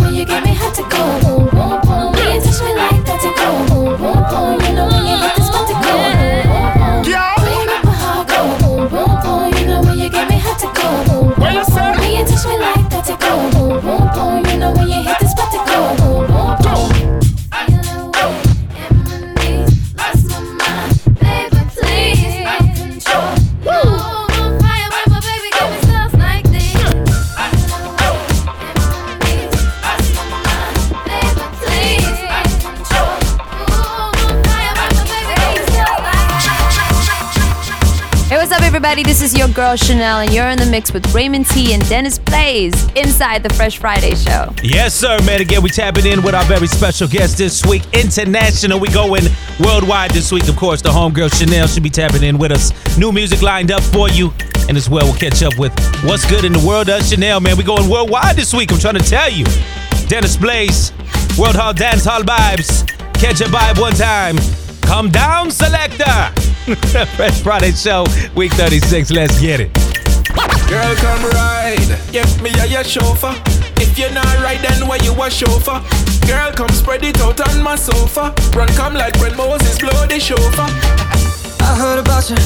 when 0.00 0.14
you 0.14 0.24
get 0.24 0.42
me 0.44 0.54
you 12.16 12.24
touch 12.24 12.46
me 12.46 12.56
like 12.58 12.88
that 12.90 13.04
to 13.04 13.16
go 13.16 13.34
boom, 13.52 13.80
boom, 13.82 14.04
boom. 14.14 14.44
You 14.46 14.58
know 14.58 14.72
when 14.72 14.88
you 14.88 14.93
everybody? 38.94 39.12
This 39.12 39.22
is 39.22 39.36
your 39.36 39.48
girl 39.48 39.76
Che'Nelle, 39.76 40.24
and 40.24 40.32
you're 40.32 40.48
in 40.48 40.58
the 40.58 40.66
mix 40.66 40.92
with 40.92 41.12
Raymond 41.12 41.48
T 41.48 41.74
and 41.74 41.86
Dennis 41.88 42.16
Blaze 42.16 42.74
inside 42.92 43.42
the 43.42 43.52
Fresh 43.54 43.78
Friday 43.78 44.14
Show. 44.14 44.54
Yes, 44.62 44.94
sir, 44.94 45.18
man. 45.24 45.40
Again, 45.40 45.62
we 45.62 45.70
tapping 45.70 46.06
in 46.06 46.22
with 46.22 46.32
our 46.32 46.44
very 46.44 46.68
special 46.68 47.08
guest 47.08 47.36
this 47.36 47.66
week, 47.66 47.82
international. 47.92 48.78
We 48.78 48.88
going 48.90 49.24
worldwide 49.58 50.12
this 50.12 50.30
week. 50.30 50.48
Of 50.48 50.54
course, 50.54 50.80
the 50.80 50.90
homegirl 50.90 51.30
Che'Nelle 51.30 51.72
should 51.72 51.82
be 51.82 51.90
tapping 51.90 52.22
in 52.22 52.38
with 52.38 52.52
us. 52.52 52.70
New 52.96 53.10
music 53.10 53.42
lined 53.42 53.72
up 53.72 53.82
for 53.82 54.08
you, 54.08 54.32
and 54.68 54.76
as 54.76 54.88
well, 54.88 55.06
we'll 55.06 55.18
catch 55.18 55.42
up 55.42 55.58
with 55.58 55.72
what's 56.04 56.24
good 56.30 56.44
in 56.44 56.52
the 56.52 56.64
world 56.64 56.88
of 56.88 57.02
Che'Nelle, 57.02 57.42
man. 57.42 57.56
We 57.56 57.64
going 57.64 57.90
worldwide 57.90 58.36
this 58.36 58.54
week. 58.54 58.70
I'm 58.70 58.78
trying 58.78 58.98
to 58.98 59.04
tell 59.04 59.28
you. 59.28 59.44
Dennis 60.06 60.36
Blaze, 60.36 60.92
World 61.36 61.56
Hall 61.56 61.72
Dance 61.72 62.04
Hall 62.04 62.22
vibes. 62.22 62.86
Catch 63.14 63.40
a 63.40 63.46
vibe 63.46 63.80
one 63.80 63.94
time. 63.94 64.36
Come 64.82 65.10
down, 65.10 65.50
selector. 65.50 66.53
Fresh 67.16 67.42
Friday 67.42 67.72
Show, 67.72 68.06
week 68.34 68.50
36. 68.54 69.10
Let's 69.10 69.38
get 69.38 69.60
it. 69.60 69.74
Girl, 70.66 70.94
come 70.96 71.22
ride. 71.32 72.00
Give 72.10 72.40
me 72.40 72.48
a 72.58 72.64
your 72.64 72.82
chauffeur. 72.82 73.34
If 73.76 73.98
you're 73.98 74.10
not 74.12 74.24
right, 74.40 74.58
then 74.62 74.88
why 74.88 74.96
you 74.96 75.12
a 75.12 75.30
chauffeur? 75.30 75.84
Girl, 76.26 76.52
come 76.52 76.70
spread 76.70 77.04
it 77.04 77.20
out 77.20 77.38
on 77.50 77.62
my 77.62 77.76
sofa. 77.76 78.32
Run, 78.56 78.68
come 78.68 78.94
like 78.94 79.14
when 79.20 79.36
Moses 79.36 79.78
blow 79.78 80.06
the 80.06 80.18
chauffeur. 80.18 80.64
I 81.60 81.76
heard 81.76 81.98
about 81.98 82.30
you, 82.30 82.36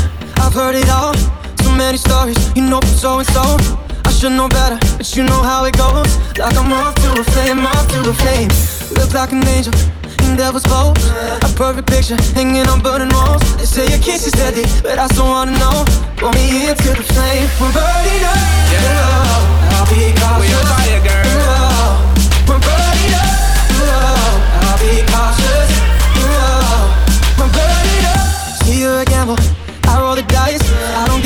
I've 0.42 0.52
heard 0.52 0.74
it 0.74 0.88
all. 0.88 1.14
So 1.62 1.70
many 1.76 1.96
stories, 1.96 2.38
you 2.56 2.62
know 2.62 2.80
so 2.98 3.20
and 3.20 3.28
so. 3.28 3.56
I 4.04 4.10
should 4.10 4.32
know 4.32 4.48
better, 4.48 4.80
but 4.96 5.14
you 5.14 5.22
know 5.22 5.42
how 5.42 5.64
it 5.64 5.76
goes. 5.76 6.18
Like 6.36 6.56
I'm 6.56 6.72
off 6.72 6.96
to 6.96 7.20
a 7.20 7.22
flame, 7.22 7.64
off 7.64 7.86
to 7.92 8.10
a 8.10 8.14
flame. 8.14 8.50
Look 8.98 9.14
like 9.14 9.30
an 9.30 9.46
angel 9.46 9.72
in 10.28 10.36
devil's 10.36 10.64
pose. 10.64 11.10
A 11.42 11.48
perfect 11.56 11.88
picture 11.88 12.16
hanging 12.34 12.66
on 12.68 12.80
burning 12.80 13.08
walls. 13.10 13.42
They 13.56 13.64
say 13.64 13.86
your 13.88 13.98
kiss 13.98 14.26
is 14.26 14.32
deadly, 14.32 14.64
but 14.82 14.98
I 14.98 15.06
still 15.08 15.26
wanna 15.26 15.52
know. 15.58 15.84
Pull 16.16 16.32
me 16.32 16.68
into 16.68 16.90
the 16.94 17.04
flame. 17.14 17.48
We're 17.60 17.72
burning 17.72 18.22
up. 18.24 18.40
Yeah. 18.72 19.74
I'll 19.76 19.86
be 19.88 20.12
cautious. 20.20 20.40
We 20.40 20.54
on 20.58 20.64
fire, 20.72 21.00
girl. 21.08 21.26
Ooh, 21.28 22.48
We're 22.48 22.62
burning 22.66 23.14
up. 23.22 23.32
Ooh, 23.78 24.66
I'll 24.66 24.78
be 24.82 24.92
cautious. 25.12 25.70
Ooh, 26.20 26.80
We're 27.38 27.52
burning 27.56 28.04
up. 28.14 28.64
See 28.64 28.80
you 28.82 28.90
a 28.92 29.04
gamble. 29.04 29.57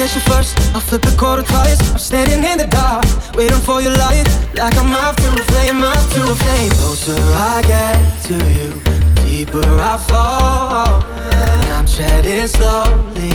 You 0.03 0.09
first. 0.23 0.59
I 0.75 0.81
flip 0.81 1.03
the 1.03 1.15
quarter 1.17 1.45
twice. 1.45 1.79
I'm 1.93 1.97
standing 1.97 2.43
in 2.43 2.59
the 2.59 2.67
dark, 2.67 3.07
waiting 3.37 3.61
for 3.61 3.81
your 3.81 3.97
light. 3.97 4.27
Like 4.53 4.75
I'm 4.77 4.91
to 4.91 5.29
a 5.31 5.45
flame, 5.47 5.79
to 5.79 6.23
a 6.27 6.35
flame. 6.35 6.73
Closer 6.73 7.15
I 7.15 7.63
get 7.63 8.03
to 8.27 8.35
you, 8.35 8.83
deeper 9.25 9.63
I 9.63 9.97
fall. 9.99 11.05
And 11.07 11.71
I'm 11.71 11.87
treading 11.87 12.49
slowly, 12.49 13.31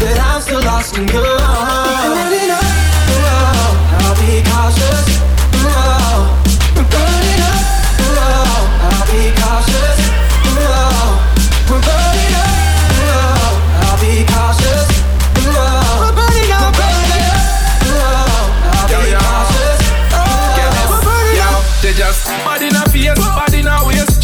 but 0.00 0.18
I'm 0.18 0.42
still 0.42 0.60
lost 0.64 0.98
in 0.98 1.06
your 1.06 1.24
arms. 1.24 2.02
Burning 2.02 2.50
up. 2.50 2.66
Oh, 3.14 3.70
I'll 4.02 4.16
be 4.18 4.42
cautious. 4.50 5.06
Oh. 5.62 6.26
I'm 6.74 6.86
burning 6.90 7.42
up. 7.50 7.62
Whoa, 8.02 8.66
I'll 8.82 9.06
be 9.06 9.30
cautious. 9.38 9.99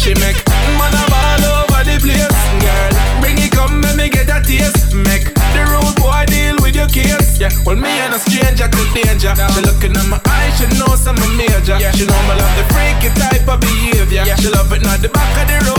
She 0.07 0.15
make 0.23 0.39
man 0.79 0.95
a 0.95 1.03
ball 1.11 1.67
over 1.67 1.83
the 1.83 1.99
place. 1.99 2.39
Girl, 2.63 2.91
bring 3.19 3.35
it 3.43 3.51
come 3.51 3.83
and 3.83 3.99
me 3.99 4.07
get 4.07 4.31
a 4.31 4.39
taste. 4.39 4.95
Make 4.95 5.35
the 5.51 5.67
road 5.67 5.99
boy 5.99 6.23
deal 6.31 6.55
with 6.63 6.79
your 6.79 6.87
case. 6.87 7.35
Yeah, 7.35 7.51
well 7.67 7.75
me 7.75 7.91
and 8.07 8.15
a 8.15 8.19
stranger 8.23 8.71
to 8.71 8.81
danger. 8.95 9.35
She 9.35 9.59
looking 9.67 9.99
at 9.99 10.07
my 10.07 10.15
eyes, 10.23 10.55
she 10.55 10.63
knows 10.79 11.03
I'm 11.03 11.19
a 11.19 11.27
major. 11.35 11.75
She 11.91 12.07
know 12.07 12.15
me 12.23 12.39
love 12.39 12.55
the 12.55 12.63
freaky 12.71 13.11
type 13.19 13.51
of 13.51 13.59
behavior. 13.59 14.23
She 14.39 14.47
love 14.47 14.71
it 14.71 14.79
not 14.79 15.03
the 15.03 15.11
back 15.11 15.27
of 15.43 15.51
the 15.51 15.59
rover, 15.67 15.76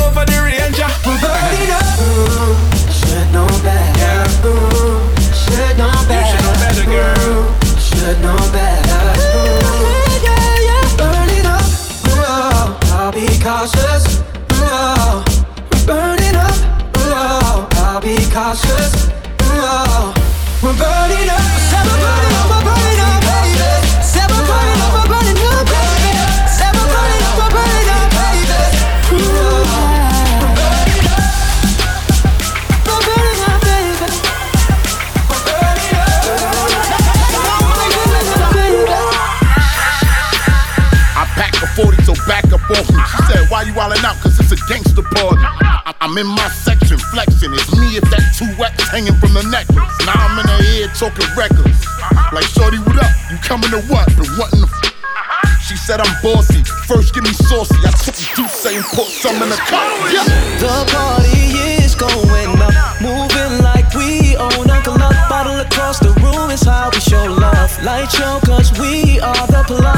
talking 50.99 51.31
records. 51.39 51.87
Like, 52.33 52.45
Shorty, 52.51 52.79
what 52.83 52.99
up? 52.99 53.15
You 53.31 53.39
coming 53.39 53.71
to 53.71 53.79
what? 53.87 54.07
The 54.19 54.27
what 54.35 54.53
in 54.53 54.61
the 54.61 54.67
f- 54.67 55.63
She 55.63 55.77
said 55.77 56.01
I'm 56.01 56.11
bossy. 56.23 56.65
First, 56.91 57.15
give 57.15 57.23
me 57.23 57.31
saucy. 57.31 57.79
I 57.87 57.95
took 58.03 58.19
a 58.19 58.27
juice 58.35 58.67
and 58.67 58.83
put 58.83 59.07
some 59.07 59.39
in 59.39 59.49
the 59.49 59.57
cup. 59.71 59.87
Yeah. 60.11 60.27
The 60.59 60.75
party 60.91 61.55
is 61.79 61.95
going 61.95 62.59
up, 62.59 62.75
moving 63.01 63.63
like 63.63 63.95
we 63.95 64.35
own 64.37 64.67
a 64.67 64.79
Luck. 64.91 65.15
Bottle 65.29 65.61
across 65.61 66.01
the 66.01 66.11
room 66.19 66.51
is 66.51 66.63
how 66.65 66.91
we 66.93 66.99
show 66.99 67.27
love. 67.27 67.71
Light 67.85 68.11
show, 68.11 68.41
cause 68.45 68.73
we 68.81 69.21
are 69.21 69.47
the 69.47 69.63
plug. 69.69 69.98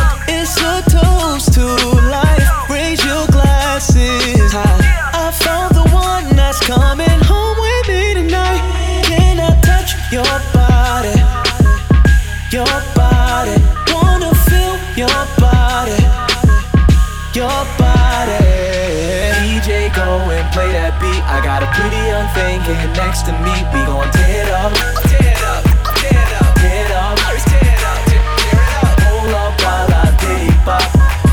Here 22.74 22.92
next 22.94 23.22
to 23.26 23.32
me. 23.42 23.54
We 23.72 23.80
gon' 23.86 24.10
tear 24.12 24.44
it 24.44 24.50
up. 24.50 24.72
Tear 25.08 25.32
it 25.32 25.42
up. 25.42 25.62
Tear 25.98 26.14
it 26.14 26.32
up. 26.32 26.54
Tear 26.56 26.84
it 26.86 27.82
up. 27.82 28.00
Tear 28.06 29.34
up. 29.34 29.52
While 29.62 29.90
I 29.90 30.06
diddy 30.20 30.52
pop. 30.64 30.86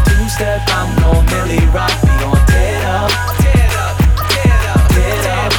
Two 0.07 0.29
step, 0.29 0.61
I'm 0.73 0.89
gon' 1.01 1.25
Millie 1.25 1.65
rock. 1.75 1.93
We 2.03 2.13
gon' 2.21 2.41
tear 2.47 2.77
it 2.77 2.85
up. 2.85 3.11
Tear 3.41 3.53
it 3.53 3.75
up. 3.77 3.95
Tear 4.29 4.49
it 4.49 4.65
up. 4.65 4.83
Tear 4.93 5.13
it 5.13 5.27
up. 5.27 5.51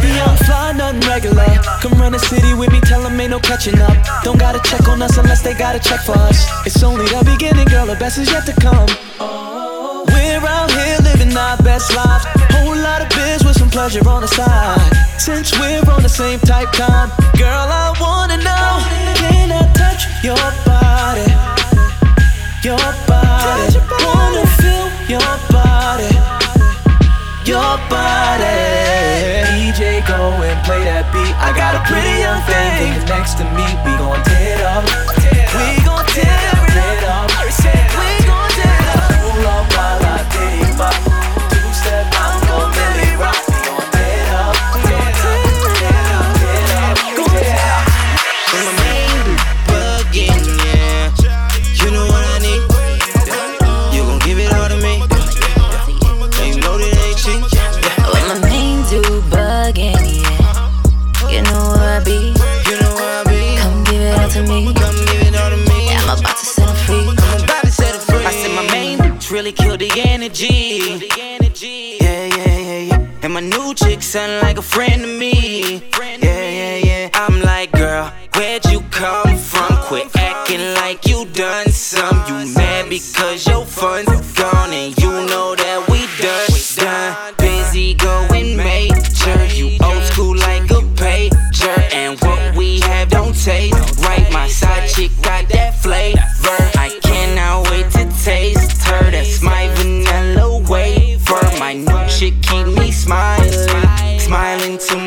Tear 0.00 0.30
it 0.30 0.46
fly, 0.46 0.72
nothing 0.72 1.00
regular. 1.08 1.46
Come 1.82 1.94
run 2.00 2.12
the 2.12 2.18
city 2.18 2.54
with 2.54 2.70
me, 2.72 2.80
tell 2.80 3.06
ain't 3.06 3.30
no 3.30 3.40
catching 3.40 3.78
up. 3.80 3.96
Don't 4.22 4.38
gotta 4.38 4.60
check 4.68 4.88
on 4.88 5.02
us 5.02 5.16
unless 5.18 5.42
they 5.42 5.54
gotta 5.54 5.80
check 5.80 6.00
for 6.00 6.16
us. 6.16 6.46
It's 6.66 6.82
only 6.82 7.06
the 7.06 7.22
beginning, 7.24 7.66
girl, 7.66 7.86
the 7.86 7.96
best 7.96 8.18
is 8.18 8.30
yet 8.30 8.46
to 8.46 8.52
come. 8.60 8.86
We're 10.12 10.46
out 10.46 10.70
here 10.70 10.98
living 11.02 11.36
our 11.36 11.56
best 11.58 11.94
lives. 11.94 12.45
Pleasure 13.76 14.08
on 14.08 14.22
the 14.22 14.28
side. 14.28 14.80
Since 15.20 15.52
we're 15.60 15.84
on 15.92 16.02
the 16.02 16.08
same 16.08 16.40
type 16.40 16.72
time, 16.72 17.10
girl, 17.36 17.68
I 17.68 17.92
wanna 18.00 18.38
know 18.38 18.68
Can 19.20 19.52
I 19.52 19.68
touch 19.76 20.02
your 20.24 20.44
body? 20.64 21.28
Your 22.64 22.88
body. 23.04 23.76
Wanna 24.00 24.46
feel 24.56 24.88
your 25.12 25.32
body. 25.52 26.08
Your 27.44 27.76
body. 27.92 28.56
DJ, 29.52 30.00
go 30.08 30.32
and 30.40 30.58
play 30.64 30.82
that 30.88 31.04
beat. 31.12 31.34
I 31.36 31.52
got 31.52 31.76
a 31.76 31.82
pretty 31.84 32.16
young 32.24 32.40
thing 32.48 32.96
next 33.12 33.36
to 33.40 33.44
me. 33.56 33.66
We 33.84 33.92
gon' 34.00 34.24
tear 34.24 34.56
it 34.56 34.62
up. 34.64 34.84
We 35.52 35.84
gon' 35.84 36.06
tear 36.16 36.24
it 36.24 37.04
up. 37.04 37.26
Like 74.16 74.56
a 74.56 74.62
friend 74.62 75.02
to 75.02 75.06
me. 75.06 75.82
Yeah, 76.00 76.16
yeah, 76.22 76.76
yeah. 76.76 77.10
I'm 77.12 77.42
like, 77.42 77.70
girl, 77.72 78.10
where'd 78.34 78.64
you 78.64 78.80
come 78.90 79.36
from? 79.36 79.76
Quit 79.88 80.16
acting 80.16 80.72
like 80.74 81.06
you 81.06 81.26
done 81.26 81.65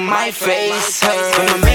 my 0.10 0.32
face. 0.32 1.02
Her. 1.02 1.69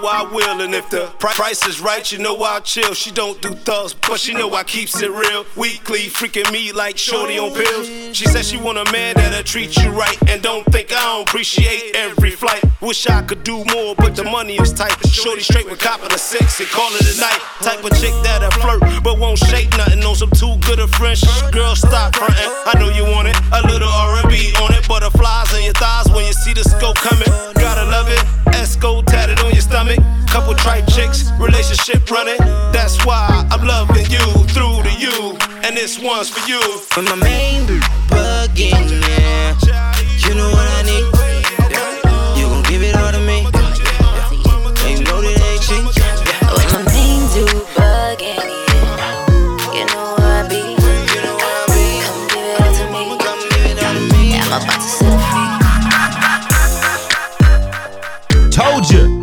Know 0.00 0.08
I 0.08 0.22
will. 0.22 0.60
And 0.60 0.74
if 0.74 0.88
the 0.90 1.06
price 1.18 1.66
is 1.66 1.80
right, 1.80 2.10
you 2.10 2.18
know 2.18 2.36
I'll 2.42 2.60
chill. 2.60 2.94
She 2.94 3.10
don't 3.10 3.40
do 3.40 3.50
thugs, 3.50 3.94
but 3.94 4.20
she 4.20 4.34
know 4.34 4.52
I 4.54 4.64
keeps 4.64 5.00
it 5.02 5.10
real. 5.10 5.44
Weekly, 5.56 6.06
freaking 6.08 6.50
me 6.52 6.72
like 6.72 6.98
shorty 6.98 7.38
on 7.38 7.52
pills. 7.54 7.86
She 8.16 8.26
said 8.26 8.44
she 8.44 8.56
want 8.56 8.78
a 8.78 8.90
man 8.92 9.14
that'll 9.16 9.42
treat 9.42 9.76
you 9.76 9.90
right. 9.90 10.16
And 10.28 10.42
don't 10.42 10.64
think 10.66 10.92
I 10.92 11.00
don't 11.00 11.28
appreciate 11.28 11.94
every 11.94 12.30
flight. 12.30 12.62
Wish 12.80 13.06
I 13.06 13.22
could 13.22 13.42
do 13.42 13.64
more, 13.72 13.94
but 13.96 14.14
the 14.16 14.24
money 14.24 14.56
is 14.56 14.72
tight. 14.72 14.94
Shorty 15.08 15.42
straight 15.42 15.68
with 15.68 15.80
cop 15.80 16.00
the 16.00 16.18
six 16.18 16.60
and 16.60 16.68
call 16.68 16.90
it 16.94 17.16
a 17.16 17.20
night. 17.20 17.40
Type 17.60 17.84
of 17.84 17.92
chick 18.00 18.14
that'll 18.22 18.50
flirt, 18.60 18.80
but 19.02 19.18
won't 19.18 19.38
shake 19.38 19.70
nothing. 19.76 20.02
On 20.04 20.14
some 20.14 20.30
too 20.30 20.56
good 20.66 20.78
of 20.78 20.90
French. 20.92 21.22
Girl, 21.52 21.74
stop 21.74 22.14
frontin'. 22.16 22.50
I 22.66 22.78
know 22.78 22.90
you 22.90 23.04
want 23.04 23.28
it. 23.28 23.36
A 23.52 23.66
little 23.66 23.88
R&B 23.88 24.52
on 24.62 24.74
it. 24.74 24.86
Butterflies 24.88 25.52
on 25.54 25.62
your 25.64 25.74
thighs 25.74 26.08
when 26.10 26.26
you 26.26 26.32
see 26.32 26.52
the 26.52 26.64
scope 26.64 26.96
coming. 26.96 27.28
Gotta 27.54 27.84
love 27.90 28.08
it. 28.08 28.20
Esco 28.56 29.04
tatted 29.04 29.38
on 29.40 29.52
your 29.52 29.62
stomach. 29.62 29.85
Couple 30.26 30.54
tripe 30.54 30.86
chicks, 30.88 31.30
relationship 31.38 32.10
running. 32.10 32.38
That's 32.72 33.04
why 33.06 33.46
I'm 33.50 33.64
loving 33.64 34.06
you 34.10 34.26
through 34.52 34.82
to 34.82 34.92
you. 34.98 35.38
And 35.62 35.76
this 35.76 35.98
one's 35.98 36.28
for 36.28 36.46
you. 36.48 36.60
When 36.96 37.04
my 37.04 37.14
main 37.14 37.66
bugging, 38.08 39.00
yeah. 39.08 39.94
You 40.28 40.34
know 40.34 40.50
what 40.50 40.68
I 40.68 40.82
need. 40.82 41.15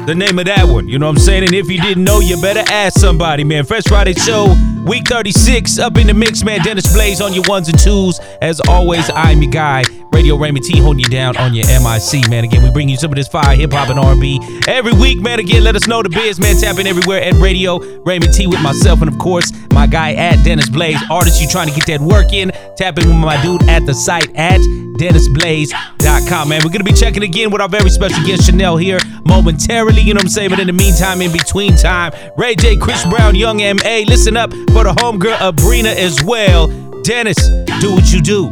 The 0.05 0.15
name 0.15 0.37
of 0.39 0.45
that 0.45 0.67
one. 0.67 0.87
You 0.87 0.99
know 0.99 1.07
what 1.07 1.17
I'm 1.17 1.21
saying? 1.21 1.43
And 1.43 1.53
if 1.53 1.69
you 1.69 1.81
didn't 1.81 2.03
know, 2.03 2.19
you 2.19 2.39
better 2.41 2.63
ask 2.71 2.99
somebody, 2.99 3.43
man. 3.43 3.65
Fresh 3.65 3.83
Friday 3.87 4.13
Show, 4.13 4.53
week 4.85 5.07
36, 5.07 5.79
up 5.79 5.97
in 5.97 6.07
the 6.07 6.13
mix, 6.13 6.43
man. 6.43 6.61
Dennis 6.61 6.91
Blaze 6.93 7.21
on 7.21 7.33
your 7.33 7.43
ones 7.47 7.69
and 7.69 7.79
twos. 7.79 8.19
As 8.41 8.59
always, 8.61 9.09
I'm 9.15 9.41
your 9.41 9.51
guy, 9.51 9.83
Radio 10.11 10.35
Raymond 10.35 10.65
T, 10.65 10.79
holding 10.79 10.99
you 10.99 11.09
down 11.09 11.37
on 11.37 11.53
your 11.53 11.65
MIC, 11.65 12.29
man. 12.29 12.43
Again, 12.43 12.63
we 12.63 12.71
bring 12.71 12.89
you 12.89 12.97
some 12.97 13.11
of 13.11 13.15
this 13.15 13.27
fire, 13.27 13.55
hip 13.55 13.71
hop, 13.71 13.89
and 13.89 13.99
R&B 13.99 14.39
every 14.67 14.93
week, 14.93 15.21
man. 15.21 15.39
Again, 15.39 15.63
let 15.63 15.75
us 15.75 15.87
know 15.87 16.03
the 16.03 16.09
biz, 16.09 16.39
man. 16.39 16.55
Tapping 16.57 16.87
everywhere 16.87 17.21
at 17.21 17.33
Radio 17.35 17.79
Raymond 18.03 18.33
T 18.33 18.47
with 18.47 18.61
myself, 18.61 19.01
and 19.01 19.11
of 19.11 19.17
course, 19.19 19.51
my 19.71 19.87
guy 19.87 20.13
at 20.13 20.43
Dennis 20.43 20.69
Blaze. 20.69 20.99
Artists, 21.09 21.41
you 21.41 21.47
trying 21.47 21.67
to 21.67 21.73
get 21.73 21.85
that 21.87 22.01
work 22.01 22.33
in? 22.33 22.51
Tapping 22.77 23.07
with 23.07 23.15
my 23.15 23.41
dude 23.41 23.63
at 23.69 23.85
the 23.85 23.93
site 23.93 24.33
at 24.35 24.61
DennisBlaze.com, 24.97 26.49
man. 26.49 26.61
We're 26.63 26.71
gonna 26.71 26.83
be 26.83 26.93
checking 26.93 27.23
again 27.23 27.49
with 27.49 27.61
our 27.61 27.69
very 27.69 27.89
special 27.89 28.23
guest 28.25 28.49
Che'Nelle 28.49 28.81
here 28.81 28.99
momentarily. 29.25 30.01
You 30.01 30.13
know 30.13 30.19
what 30.19 30.25
I'm 30.25 30.29
saying? 30.29 30.49
But 30.51 30.59
in 30.59 30.67
the 30.67 30.73
meantime, 30.73 31.21
in 31.21 31.31
between 31.31 31.75
time, 31.75 32.13
Ray 32.37 32.55
J, 32.55 32.77
Chris 32.77 33.03
Brown, 33.05 33.35
Young 33.35 33.61
M.A. 33.61 34.05
Listen 34.05 34.37
up 34.37 34.51
for 34.73 34.83
the 34.83 34.93
homegirl 34.93 35.37
Abrina 35.37 35.93
as 35.95 36.23
well. 36.23 36.67
Dennis, 37.03 37.37
do 37.79 37.93
what 37.93 38.11
you 38.11 38.21
do. 38.21 38.49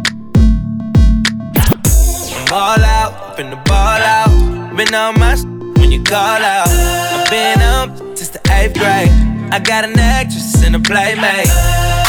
Ball 2.48 2.84
out, 2.84 3.38
finna 3.38 3.58
ball 3.66 4.02
out. 4.16 4.30
Been 4.78 4.94
on 4.94 5.20
my 5.20 5.36
when 5.80 5.92
you 5.92 6.04
call 6.04 6.42
out. 6.54 6.68
I've 6.70 7.30
been 7.30 7.62
up 7.62 7.98
since 8.18 8.30
the 8.30 8.42
eighth 8.54 8.78
grade. 8.78 9.10
I 9.52 9.60
got 9.60 9.84
an 9.84 9.98
actress 9.98 10.64
and 10.64 10.76
a 10.76 10.80
playmate. 10.80 11.50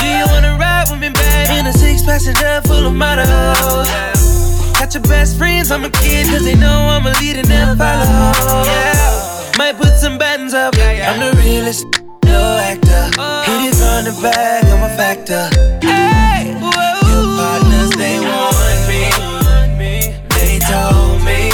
Do 0.01 0.07
you 0.07 0.27
wanna 0.27 0.57
ride 0.61 0.87
with 0.91 1.01
me, 1.01 1.09
babe? 1.09 1.59
In 1.59 1.67
a 1.67 1.73
six 1.73 2.03
passenger 2.03 2.61
full 2.69 2.87
of 2.87 2.95
models. 2.95 3.89
Got 4.79 4.95
your 4.95 5.03
best 5.05 5.39
friends, 5.39 5.71
I'm 5.71 5.85
a 5.85 5.91
kid, 5.91 6.27
cause 6.27 6.45
they 6.45 6.55
know 6.57 6.89
I'm 6.91 7.07
a 7.07 7.13
leader, 7.21 7.43
never 7.49 7.77
follow. 7.77 8.65
Yeah. 8.65 9.53
Might 9.57 9.77
put 9.77 9.95
some 9.97 10.19
buttons 10.19 10.55
up. 10.55 10.75
I'm 10.77 11.21
the 11.21 11.41
realest, 11.41 11.87
no 12.25 12.59
actor. 12.59 13.05
Hit 13.47 13.71
it 13.71 13.72
the 14.05 14.21
back, 14.21 14.65
I'm 14.65 14.83
a 14.83 14.89
factor. 14.97 15.49
Hey, 15.81 16.53
your 16.59 17.25
partners, 17.37 17.91
they 17.91 18.19
want 18.19 18.89
me. 18.89 19.11
They 20.31 20.59
told 20.59 21.23
me, 21.23 21.51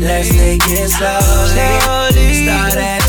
let's 0.00 0.28
take 0.30 0.62
it 0.68 0.88
slowly. 0.88 2.44
Start 2.44 2.76
at 2.76 3.01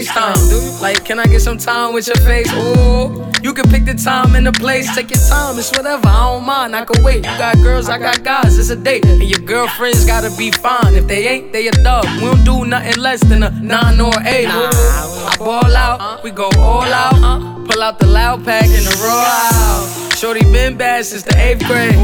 FaceTime? 0.00 0.80
Like, 0.80 1.04
can 1.04 1.18
I 1.18 1.26
get 1.26 1.40
some 1.40 1.58
time 1.58 1.92
with 1.92 2.06
your 2.06 2.16
face? 2.16 2.50
Ooh, 2.52 3.30
you 3.42 3.52
can 3.52 3.68
pick 3.70 3.84
the 3.84 3.94
time 3.94 4.34
and 4.34 4.46
the 4.46 4.52
place. 4.52 4.94
Take 4.94 5.10
your 5.10 5.22
time, 5.28 5.58
it's 5.58 5.70
whatever. 5.76 6.08
I 6.08 6.32
don't 6.32 6.44
mind. 6.44 6.74
I 6.74 6.84
can 6.84 7.02
wait. 7.02 7.16
You 7.16 7.36
got 7.38 7.56
girls, 7.56 7.88
I 7.88 7.98
got 7.98 8.22
guys. 8.22 8.58
It's 8.58 8.70
a 8.70 8.76
date, 8.76 9.04
and 9.04 9.22
your 9.22 9.40
girlfriends 9.40 10.06
gotta 10.06 10.34
be 10.36 10.50
fine. 10.50 10.94
If 10.94 11.06
they 11.06 11.28
ain't, 11.28 11.52
they 11.52 11.68
a 11.68 11.72
dub. 11.72 12.04
We 12.16 12.20
don't 12.20 12.44
do 12.44 12.64
nothing 12.64 13.00
less 13.00 13.20
than 13.20 13.42
a 13.42 13.50
nine 13.50 14.00
or 14.00 14.12
eight. 14.24 14.48
I 14.48 15.36
ball 15.38 15.76
out, 15.76 16.22
we 16.24 16.30
go 16.30 16.50
all 16.58 16.82
out. 16.82 17.68
Pull 17.68 17.82
out 17.82 17.98
the 17.98 18.06
loud 18.06 18.44
pack 18.44 18.64
and 18.64 18.86
the 18.86 19.02
raw 19.04 19.50
out. 19.52 20.16
Shorty 20.16 20.44
been 20.52 20.76
bad 20.76 21.04
since 21.04 21.22
the 21.22 21.36
eighth 21.38 21.64
grade. 21.66 21.96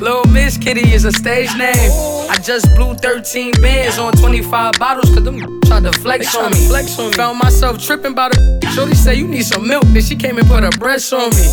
Little 0.00 0.26
Miss 0.26 0.58
Kitty 0.58 0.92
is 0.92 1.04
a 1.04 1.12
stage 1.12 1.54
name. 1.56 1.90
I 2.28 2.36
just 2.42 2.74
blew 2.74 2.94
13 2.94 3.52
bands 3.60 3.98
on 3.98 4.12
25 4.14 4.72
bottles 4.78 5.08
cause 5.14 5.22
them 5.22 5.63
tried 5.64 5.84
to 5.84 5.92
flex 5.92 6.34
on 6.36 6.52
me. 6.52 6.68
Flex 6.68 6.98
on 6.98 7.10
me. 7.10 7.12
Found 7.16 7.38
myself 7.38 7.78
tripping 7.78 8.14
by 8.14 8.28
the 8.28 8.54
Shorty 8.74 8.94
say 8.94 9.14
you 9.14 9.28
need 9.28 9.44
some 9.44 9.66
milk, 9.66 9.84
then 9.84 10.02
she 10.02 10.16
came 10.16 10.38
and 10.38 10.46
put 10.48 10.62
her 10.62 10.70
breast 10.78 11.12
on 11.12 11.30
me. 11.30 11.46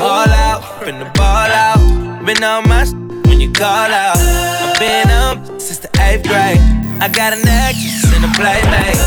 All 0.00 0.28
out, 0.28 0.62
finna 0.82 1.12
ball 1.14 1.50
out. 1.50 2.24
Been 2.24 2.44
on 2.44 2.68
my 2.68 2.84
when 3.28 3.40
you 3.40 3.50
call 3.52 3.90
out. 3.90 4.16
I've 4.16 4.78
been 4.78 5.08
up 5.10 5.60
since 5.60 5.78
the 5.78 5.90
eighth 6.02 6.28
grade. 6.28 6.60
I 7.00 7.08
got 7.08 7.32
an 7.32 7.46
actress 7.48 8.04
and 8.14 8.24
a 8.24 8.30
playmate. 8.36 9.00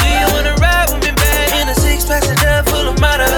Do 0.00 0.06
you 0.08 0.26
wanna 0.34 0.54
ride 0.60 0.88
with 0.90 1.04
me, 1.04 1.12
babe? 1.14 1.62
In 1.62 1.68
a 1.68 1.74
six 1.74 2.04
passenger 2.04 2.62
full 2.70 2.88
of 2.88 2.98
models. 2.98 3.30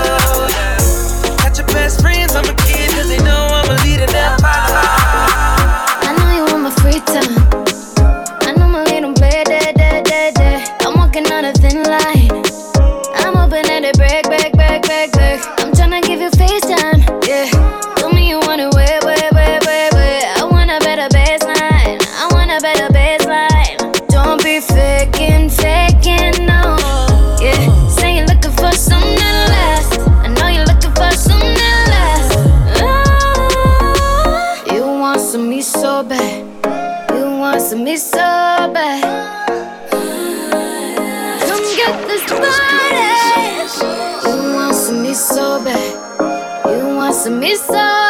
Got 1.42 1.58
your 1.58 1.66
best 1.68 2.00
friends, 2.00 2.34
I'm 2.34 2.44
a 2.44 2.54
kid, 2.64 2.90
cause 2.94 3.08
they 3.08 3.18
know 3.18 3.48
I'm 3.50 3.68
a 3.68 3.76
leader, 3.82 4.06
never 4.12 5.03
walking 11.14 11.32
on 11.32 11.44
a 11.44 11.52
thin 11.52 11.82
line. 11.84 12.42
I'm 13.22 13.48
that 13.50 13.84
it 13.84 13.96
break, 13.96 14.24
break, 14.24 14.52
break, 14.52 14.82
break, 14.82 15.12
break. 15.12 15.40
I'm 15.60 15.70
tryna 15.72 16.02
give 16.02 16.20
you 16.20 16.30
FaceTime, 16.30 17.06
yeah. 17.26 17.46
Tell 17.96 18.10
me 18.12 18.28
you 18.28 18.40
want 18.40 18.60
it, 18.60 18.74
wait, 18.74 18.98
wait, 19.04 19.30
wait, 19.32 19.60
wait, 19.62 19.90
wait. 19.94 20.24
I 20.24 20.42
want 20.50 20.70
a 20.70 20.80
better 20.80 21.08
baseline. 21.14 22.02
I 22.18 22.28
want 22.32 22.50
a 22.50 22.58
better 22.60 22.92
baseline. 22.92 23.78
Don't 24.08 24.42
be 24.42 24.58
faking, 24.58 25.50
faking, 25.50 26.46
no. 26.46 26.78
Yeah, 27.40 27.62
say 27.88 28.16
you're 28.16 28.26
looking 28.26 28.52
for 28.52 28.72
something 28.72 29.14
that. 29.54 29.86
I 30.24 30.28
know 30.34 30.48
you're 30.48 30.66
looking 30.66 30.94
for 30.98 31.10
something 31.14 31.54
that. 31.54 32.26
Ah, 32.82 34.74
you 34.74 34.82
want 34.82 35.20
some 35.20 35.48
me 35.48 35.62
so 35.62 36.02
bad. 36.02 36.42
You 37.14 37.38
want 37.38 37.60
some 37.62 37.84
me 37.84 37.96
so 37.98 38.43
Some 47.24 47.40
me 47.40 47.56
so 47.56 48.03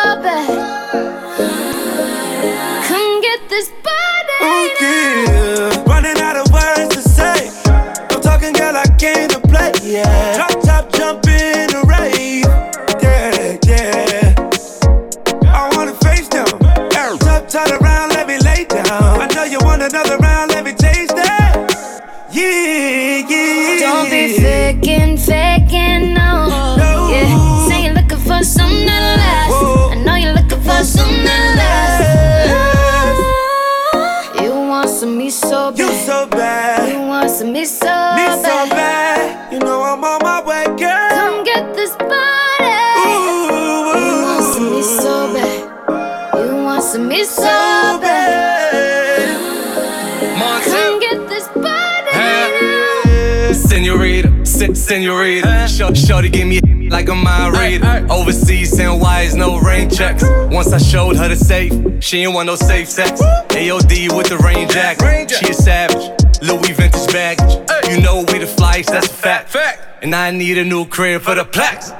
shorty 56.04 56.28
gave 56.28 56.46
me 56.46 56.60
like 56.90 57.08
a 57.08 57.14
mind 57.14 57.56
reader. 57.56 58.06
Overseas, 58.10 58.76
send 58.76 59.00
wires, 59.00 59.34
no 59.34 59.58
rain 59.58 59.88
checks. 59.88 60.22
Once 60.50 60.72
I 60.72 60.78
showed 60.78 61.16
her 61.16 61.28
the 61.28 61.36
safe, 61.36 61.72
she 62.02 62.22
ain't 62.22 62.34
want 62.34 62.46
no 62.46 62.56
safe 62.56 62.88
sex. 62.88 63.20
AOD 63.22 64.16
with 64.16 64.28
the 64.28 64.38
rain 64.38 64.68
jacket. 64.68 65.30
She 65.30 65.50
a 65.50 65.54
savage. 65.54 66.10
Louis 66.42 66.72
vintage 66.72 67.06
baggage. 67.12 67.54
You 67.90 68.00
know 68.00 68.24
we 68.28 68.38
the 68.38 68.46
flies, 68.46 68.86
that's 68.86 69.06
a 69.06 69.10
fact. 69.10 69.56
And 70.02 70.14
I 70.14 70.30
need 70.30 70.58
a 70.58 70.64
new 70.64 70.84
crib 70.84 71.22
for 71.22 71.34
the 71.34 71.44
plaques. 71.44 71.90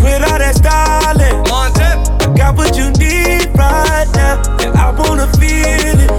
Quit 0.00 0.22
all 0.22 0.38
that 0.38 0.54
styling. 0.56 1.44
Montep. 1.48 2.28
I 2.28 2.36
got 2.36 2.56
what 2.56 2.76
you 2.76 2.90
need 2.92 3.46
right 3.56 4.08
now, 4.14 4.42
and 4.60 4.76
I 4.76 4.90
wanna 4.90 5.26
feel 5.38 5.80
it. 5.92 6.10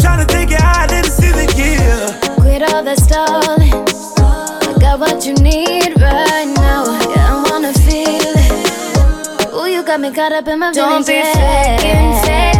Tryna 0.00 0.26
take 0.26 0.50
it 0.50 0.60
out 0.60 0.90
in 0.90 1.02
the 1.02 1.10
ceiling, 1.10 1.48
yeah. 1.54 2.34
Quit 2.36 2.62
all 2.62 2.82
that 2.82 2.98
stalling. 2.98 3.59
Got 10.14 10.32
up 10.32 10.48
in 10.48 10.58
my 10.58 10.72
Don't 10.72 11.06
be 11.06 11.12
feelings. 11.12 11.36
faking, 11.36 12.22
faking, 12.22 12.59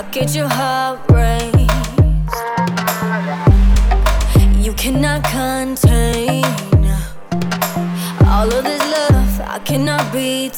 lost. 0.00 0.06
I 0.06 0.10
get 0.10 0.34
your 0.34 0.48
heart 0.48 1.00
raced. 1.10 1.54
You 4.64 4.72
cannot 4.74 5.24
contain 5.24 6.44
all 8.26 8.52
of 8.52 8.64
this 8.64 8.82
love. 8.92 9.40
I 9.40 9.58
cannot 9.64 10.12
be 10.12 10.50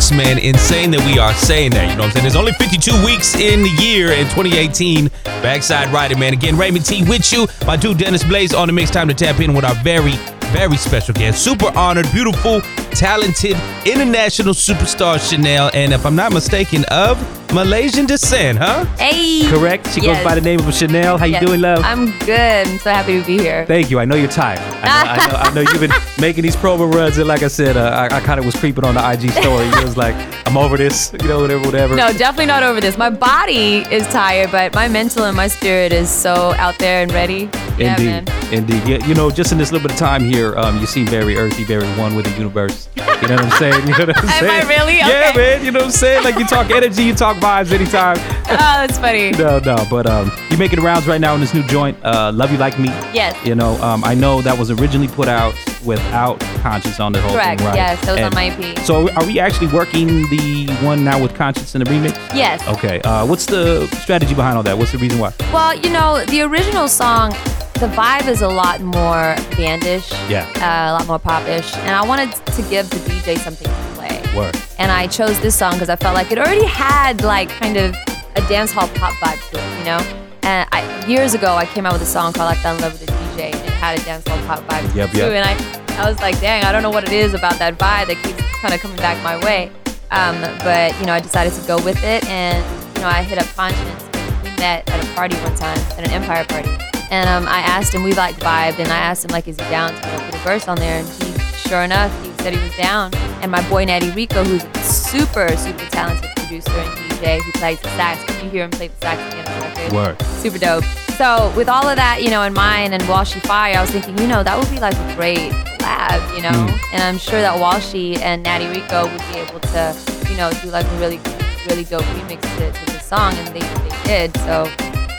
36, 0.00 0.12
man. 0.12 0.38
Insane 0.38 0.90
that 0.92 1.04
we 1.06 1.18
are 1.18 1.34
saying 1.34 1.72
that. 1.72 1.90
You 1.90 1.96
know 1.96 2.02
what 2.02 2.06
I'm 2.06 2.12
saying? 2.12 2.24
There's 2.24 2.36
only 2.36 2.52
52 2.52 3.04
weeks 3.04 3.34
in 3.36 3.62
the 3.62 3.68
year 3.82 4.12
in 4.12 4.24
2018. 4.26 5.08
Backside 5.42 5.92
riding, 5.92 6.18
man. 6.18 6.32
Again, 6.32 6.56
Raymond 6.56 6.86
T 6.86 7.04
with 7.04 7.30
you. 7.32 7.46
My 7.66 7.76
dude 7.76 7.98
Dennis 7.98 8.24
Blaze 8.24 8.54
on 8.54 8.68
the 8.68 8.72
mix. 8.72 8.90
Time 8.90 9.08
to 9.08 9.14
tap 9.14 9.40
in 9.40 9.54
with 9.54 9.64
our 9.64 9.74
very, 9.82 10.12
very 10.52 10.76
special 10.76 11.14
guest. 11.14 11.44
Super 11.44 11.70
honored, 11.76 12.10
beautiful, 12.12 12.60
talented, 12.92 13.56
international 13.84 14.54
superstar 14.54 15.16
Che'Nelle. 15.16 15.70
And 15.74 15.92
if 15.92 16.06
I'm 16.06 16.16
not 16.16 16.32
mistaken, 16.32 16.84
of 16.90 17.18
Malaysian 17.52 18.06
descent, 18.06 18.58
huh? 18.58 18.84
Hey. 18.96 19.42
Correct. 19.50 19.92
She 19.92 20.00
Yes. 20.00 20.18
goes 20.18 20.24
by 20.24 20.34
the 20.36 20.40
name 20.40 20.60
of 20.60 20.66
Che'Nelle. 20.66 21.18
How 21.18 21.24
you 21.26 21.32
Yes. 21.32 21.44
doing, 21.44 21.60
love? 21.60 21.82
I'm 21.84 22.16
good. 22.20 22.66
I'm 22.68 22.78
so 22.78 22.90
happy 22.90 23.18
to 23.20 23.26
be 23.26 23.38
here. 23.38 23.64
Thank 23.66 23.90
you. 23.90 23.98
I 23.98 24.04
know 24.04 24.14
you're 24.14 24.28
tired. 24.30 24.60
I 24.84 24.86
know, 24.86 25.10
I 25.10 25.16
know, 25.26 25.36
I 25.50 25.54
know 25.54 25.60
you've 25.62 25.80
been 25.80 25.92
making 26.18 26.42
these 26.44 26.54
promo 26.54 26.92
runs, 26.92 27.18
and 27.18 27.26
like 27.26 27.42
I 27.42 27.48
said, 27.48 27.76
uh, 27.76 27.90
I, 28.10 28.16
I 28.16 28.20
kind 28.20 28.38
of 28.38 28.46
was 28.46 28.54
creeping 28.54 28.84
on 28.84 28.94
the 28.94 29.00
IG 29.10 29.32
story. 29.32 29.66
It 29.66 29.82
was 29.82 29.96
like, 29.96 30.14
I'm 30.46 30.56
over 30.56 30.76
this, 30.76 31.12
you 31.20 31.26
know, 31.28 31.40
whatever, 31.40 31.64
whatever. 31.66 31.96
No, 31.96 32.12
definitely 32.12 32.46
not 32.46 32.62
over 32.62 32.80
this. 32.80 32.96
My 32.96 33.10
body 33.10 33.84
is 33.90 34.06
tired, 34.08 34.52
but 34.52 34.72
my 34.74 34.86
mental 34.86 35.24
and 35.24 35.36
my 35.36 35.48
spirit 35.48 35.92
is 35.92 36.08
so 36.08 36.54
out 36.56 36.78
there 36.78 37.02
and 37.02 37.12
ready. 37.12 37.48
Yeah, 37.78 37.96
Indeed, 37.96 38.06
man. 38.06 38.52
indeed. 38.52 38.82
Yeah, 38.86 39.06
you 39.06 39.14
know, 39.14 39.30
just 39.30 39.50
in 39.52 39.58
this 39.58 39.72
little 39.72 39.86
bit 39.88 39.92
of 39.94 39.98
time 39.98 40.22
here, 40.22 40.56
um, 40.56 40.78
you 40.80 40.86
seem 40.86 41.06
very 41.06 41.36
earthy, 41.36 41.64
very 41.64 41.86
one 41.94 42.14
with 42.14 42.26
the 42.26 42.32
universe. 42.38 42.88
You 43.22 43.28
know 43.28 43.36
what 43.36 43.44
I'm 43.44 43.50
saying? 43.58 43.86
You 43.88 43.92
know 43.96 44.04
what 44.06 44.18
I'm 44.18 44.28
saying? 44.28 44.44
Am 44.44 44.48
saying? 44.50 44.64
I 44.66 44.68
really? 44.68 44.96
Yeah, 44.98 45.28
Okay. 45.30 45.36
man. 45.38 45.64
You 45.64 45.70
know 45.72 45.78
what 45.80 45.86
I'm 45.86 45.90
saying? 45.92 46.24
Like 46.24 46.38
you 46.38 46.46
talk 46.46 46.70
energy, 46.80 47.04
you 47.04 47.14
talk 47.14 47.39
vibes 47.40 47.72
anytime. 47.72 48.18
Oh, 48.52 48.56
that's 48.56 48.98
funny. 48.98 49.30
No, 49.30 49.60
no, 49.60 49.86
but 49.88 50.08
um, 50.08 50.32
you 50.50 50.58
making 50.58 50.80
rounds 50.80 51.06
right 51.06 51.20
now 51.20 51.34
in 51.36 51.40
this 51.40 51.54
new 51.54 51.62
joint, 51.68 51.96
uh, 52.04 52.32
"Love 52.34 52.50
You 52.50 52.58
Like 52.58 52.80
Me." 52.80 52.88
Yes. 53.14 53.36
You 53.46 53.54
know, 53.54 53.80
um, 53.80 54.02
I 54.02 54.12
know 54.14 54.42
that 54.42 54.58
was 54.58 54.72
originally 54.72 55.06
put 55.06 55.28
out 55.28 55.54
without 55.84 56.40
Konshens 56.40 56.98
on 56.98 57.12
the 57.12 57.20
whole 57.20 57.30
Correct. 57.30 57.60
thing, 57.60 57.68
right? 57.68 57.76
Yes, 57.76 58.04
that 58.06 58.12
was 58.14 58.20
on 58.22 58.34
my 58.34 58.46
EP. 58.46 58.78
So, 58.80 59.08
are 59.12 59.24
we 59.24 59.38
actually 59.38 59.68
working 59.68 60.08
the 60.30 60.66
one 60.82 61.04
now 61.04 61.22
with 61.22 61.32
Konshens 61.34 61.76
in 61.76 61.84
the 61.84 61.88
remix? 61.88 62.16
Yes. 62.34 62.66
Okay. 62.66 63.00
Uh, 63.02 63.24
what's 63.24 63.46
the 63.46 63.86
strategy 64.02 64.34
behind 64.34 64.56
all 64.56 64.64
that? 64.64 64.76
What's 64.76 64.90
the 64.90 64.98
reason 64.98 65.20
why? 65.20 65.32
Well, 65.52 65.76
you 65.78 65.90
know, 65.90 66.24
the 66.24 66.40
original 66.42 66.88
song, 66.88 67.32
the 67.80 67.86
vibe 67.88 68.28
is 68.28 68.42
a 68.42 68.48
lot 68.48 68.80
more 68.80 69.34
bandish, 69.56 70.12
Yeah. 70.28 70.46
uh, 70.56 70.92
a 70.92 70.94
lot 70.98 71.06
more 71.06 71.18
popish, 71.18 71.74
and 71.78 71.90
I 71.94 72.02
wanted 72.06 72.32
to 72.32 72.62
give 72.68 72.88
the 72.90 72.96
DJ 72.98 73.38
something 73.38 73.66
to 73.66 73.94
play. 73.94 74.20
Word. 74.36 74.56
And 74.78 74.92
I 74.92 75.06
chose 75.06 75.40
this 75.40 75.56
song 75.58 75.72
because 75.72 75.88
I 75.88 75.96
felt 75.96 76.14
like 76.14 76.30
it 76.30 76.38
already 76.38 76.66
had 76.66 77.22
like 77.22 77.48
kind 77.48 77.76
of 77.78 77.94
a 78.36 78.40
dance 78.48 78.70
hall 78.72 78.88
pop 78.94 79.14
vibe 79.14 79.40
to 79.50 79.58
it, 79.58 79.78
you 79.78 79.84
know. 79.84 79.98
And 80.42 80.68
I, 80.72 81.06
years 81.06 81.34
ago, 81.34 81.54
I 81.56 81.66
came 81.66 81.84
out 81.86 81.92
with 81.94 82.02
a 82.02 82.06
song 82.06 82.32
called 82.32 82.50
"I 82.50 82.54
Fell 82.56 82.76
in 82.76 82.82
Love 82.82 82.92
with 82.92 83.06
the 83.06 83.12
DJ," 83.12 83.52
and 83.54 83.54
it 83.56 83.70
had 83.72 83.98
a 83.98 84.02
dance 84.04 84.26
hall 84.28 84.38
pop 84.46 84.60
vibe 84.68 84.94
Yep, 84.94 85.10
too. 85.12 85.18
yep. 85.18 85.32
And 85.32 85.44
I, 85.44 86.02
I 86.04 86.08
was 86.10 86.18
like, 86.20 86.38
dang, 86.40 86.64
I 86.64 86.72
don't 86.72 86.82
know 86.82 86.90
what 86.90 87.04
it 87.04 87.12
is 87.12 87.34
about 87.34 87.58
that 87.58 87.78
vibe 87.78 88.06
that 88.08 88.16
keeps 88.22 88.42
kind 88.60 88.72
of 88.74 88.80
coming 88.80 88.96
back 88.98 89.22
my 89.24 89.36
way. 89.44 89.70
Um, 90.10 90.40
but 90.64 90.98
you 91.00 91.06
know, 91.06 91.12
I 91.14 91.20
decided 91.20 91.52
to 91.54 91.66
go 91.66 91.82
with 91.82 92.02
it, 92.04 92.24
and 92.26 92.62
you 92.96 93.02
know, 93.02 93.08
I 93.08 93.22
hit 93.22 93.38
up 93.38 93.46
Konshens. 93.56 94.42
We 94.44 94.50
met 94.56 94.88
at 94.90 95.04
a 95.04 95.14
party 95.14 95.36
one 95.38 95.54
time, 95.56 95.78
at 95.98 96.00
an 96.00 96.10
Empire 96.10 96.44
party, 96.44 96.70
and 97.10 97.28
um, 97.28 97.46
I 97.46 97.58
asked 97.58 97.94
him. 97.94 98.02
We 98.02 98.12
like 98.14 98.36
vibed, 98.36 98.78
and 98.78 98.88
I 98.88 98.98
asked 98.98 99.24
him 99.24 99.30
like, 99.32 99.48
is 99.48 99.58
he 99.58 99.68
down 99.68 99.92
to 99.94 100.00
put 100.00 100.34
a 100.34 100.38
verse 100.38 100.68
on 100.68 100.78
there? 100.78 101.00
And 101.00 101.08
he, 101.08 101.38
sure 101.68 101.82
enough, 101.82 102.10
he 102.24 102.32
said 102.42 102.54
he 102.54 102.62
was 102.62 102.76
down. 102.76 103.14
And 103.42 103.50
my 103.50 103.66
boy 103.68 103.84
Natty 103.84 104.10
Rico, 104.10 104.44
who's 104.44 104.64
a 104.64 104.78
super, 104.82 105.56
super 105.56 105.84
talented 105.90 106.30
producer 106.36 106.70
and 106.70 106.98
DJ 107.10 107.40
who 107.42 107.52
plays 107.52 107.80
the 107.80 107.88
sax. 107.90 108.24
Can 108.24 108.44
you 108.44 108.50
hear 108.50 108.64
him 108.64 108.70
play 108.70 108.88
the 108.88 108.96
sax 108.96 109.20
again 109.32 109.46
on 109.48 109.60
the 109.60 109.66
record? 109.66 109.92
Word. 109.92 110.22
Super 110.40 110.58
dope. 110.58 110.84
So 111.16 111.52
with 111.56 111.68
all 111.68 111.86
of 111.88 111.96
that, 111.96 112.22
you 112.22 112.30
know, 112.30 112.42
in 112.42 112.54
mind 112.54 112.94
and 112.94 113.02
Walshy 113.04 113.40
Fire, 113.42 113.76
I 113.76 113.80
was 113.80 113.90
thinking, 113.90 114.16
you 114.18 114.26
know, 114.26 114.42
that 114.42 114.58
would 114.58 114.70
be 114.70 114.80
like 114.80 114.94
a 114.94 115.16
great 115.16 115.52
collab, 115.90 116.36
you 116.36 116.42
know. 116.42 116.50
Mm. 116.50 116.78
And 116.94 117.02
I'm 117.02 117.18
sure 117.18 117.40
that 117.40 117.58
Walshy 117.58 118.18
and 118.18 118.42
Natty 118.42 118.66
Rico 118.68 119.04
would 119.04 119.22
be 119.32 119.38
able 119.40 119.60
to, 119.60 119.96
you 120.30 120.36
know, 120.36 120.50
do 120.62 120.70
like 120.70 120.86
a 120.86 120.96
really, 120.98 121.20
really 121.68 121.84
dope 121.84 122.04
remix 122.04 122.40
to, 122.58 122.72
to 122.72 122.92
the 122.92 123.00
song, 123.00 123.34
and 123.34 123.48
they, 123.48 123.60
they 123.60 124.02
did. 124.04 124.36
So 124.38 124.64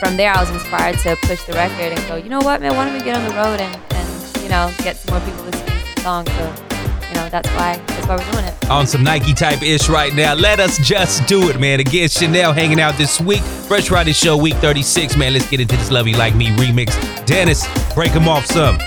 from 0.02 0.16
there, 0.16 0.32
I 0.32 0.40
was 0.40 0.50
inspired 0.50 0.98
to 0.98 1.14
push 1.22 1.44
the 1.44 1.52
record 1.52 1.96
and 1.96 2.08
go, 2.08 2.16
you 2.16 2.28
know 2.28 2.40
what, 2.40 2.60
man, 2.60 2.74
why 2.74 2.86
don't 2.86 2.98
we 2.98 3.04
get 3.04 3.16
on 3.16 3.22
the 3.22 3.36
road 3.36 3.60
and, 3.60 3.80
and 3.92 4.42
you 4.42 4.48
know, 4.48 4.68
get 4.78 4.96
some 4.96 5.14
more 5.14 5.24
people 5.24 5.44
listening 5.44 5.78
to 5.78 5.94
the 5.94 6.00
song. 6.00 6.26
So, 6.26 7.08
you 7.08 7.14
know, 7.14 7.28
that's 7.28 7.48
why 7.50 7.80
that's 7.86 8.08
why 8.08 8.16
we're 8.16 8.32
doing 8.32 8.44
it. 8.44 8.68
on 8.68 8.88
some 8.88 9.04
Nike 9.04 9.32
type 9.32 9.62
ish 9.62 9.88
right 9.88 10.12
now. 10.12 10.34
Let 10.34 10.58
us 10.58 10.78
just 10.78 11.28
do 11.28 11.48
it, 11.50 11.60
man. 11.60 11.78
Again, 11.78 12.08
Che'Nelle 12.08 12.52
hanging 12.52 12.80
out 12.80 12.98
this 12.98 13.20
week. 13.20 13.42
Fresh 13.42 13.90
Friday 13.90 14.12
Show, 14.12 14.36
week 14.36 14.54
36, 14.54 15.16
man. 15.16 15.34
Let's 15.34 15.48
get 15.48 15.60
into 15.60 15.76
this 15.76 15.92
Love 15.92 16.08
You 16.08 16.16
Like 16.16 16.34
Me 16.34 16.48
remix. 16.48 16.90
Dennis, 17.24 17.64
break 17.94 18.12
them 18.12 18.26
off 18.26 18.44
some. 18.46 18.78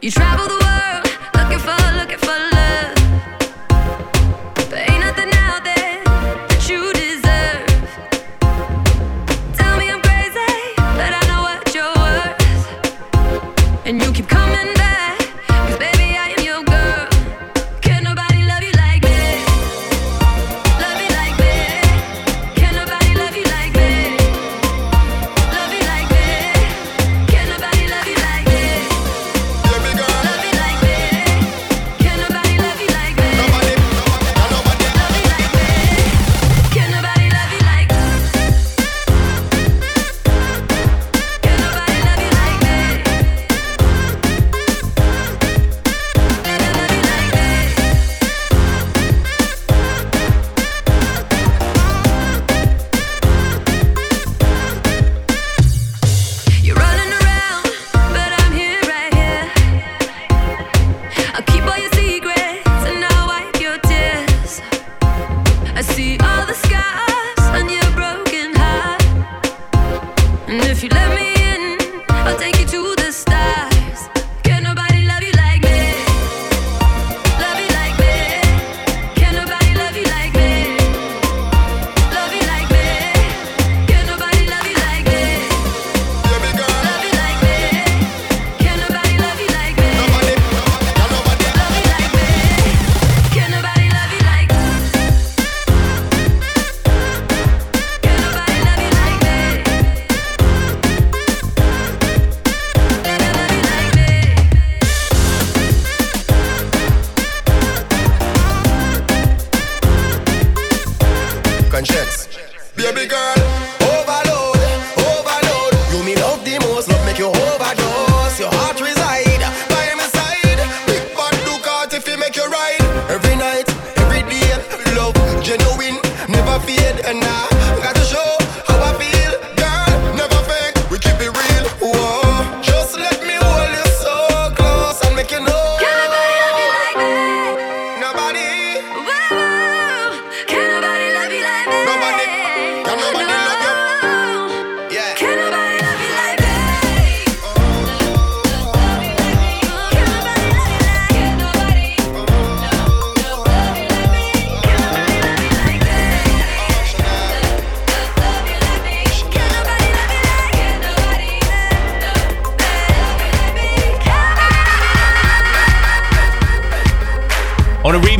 You 0.00 0.10
travel 0.12 0.46
the 0.46 0.61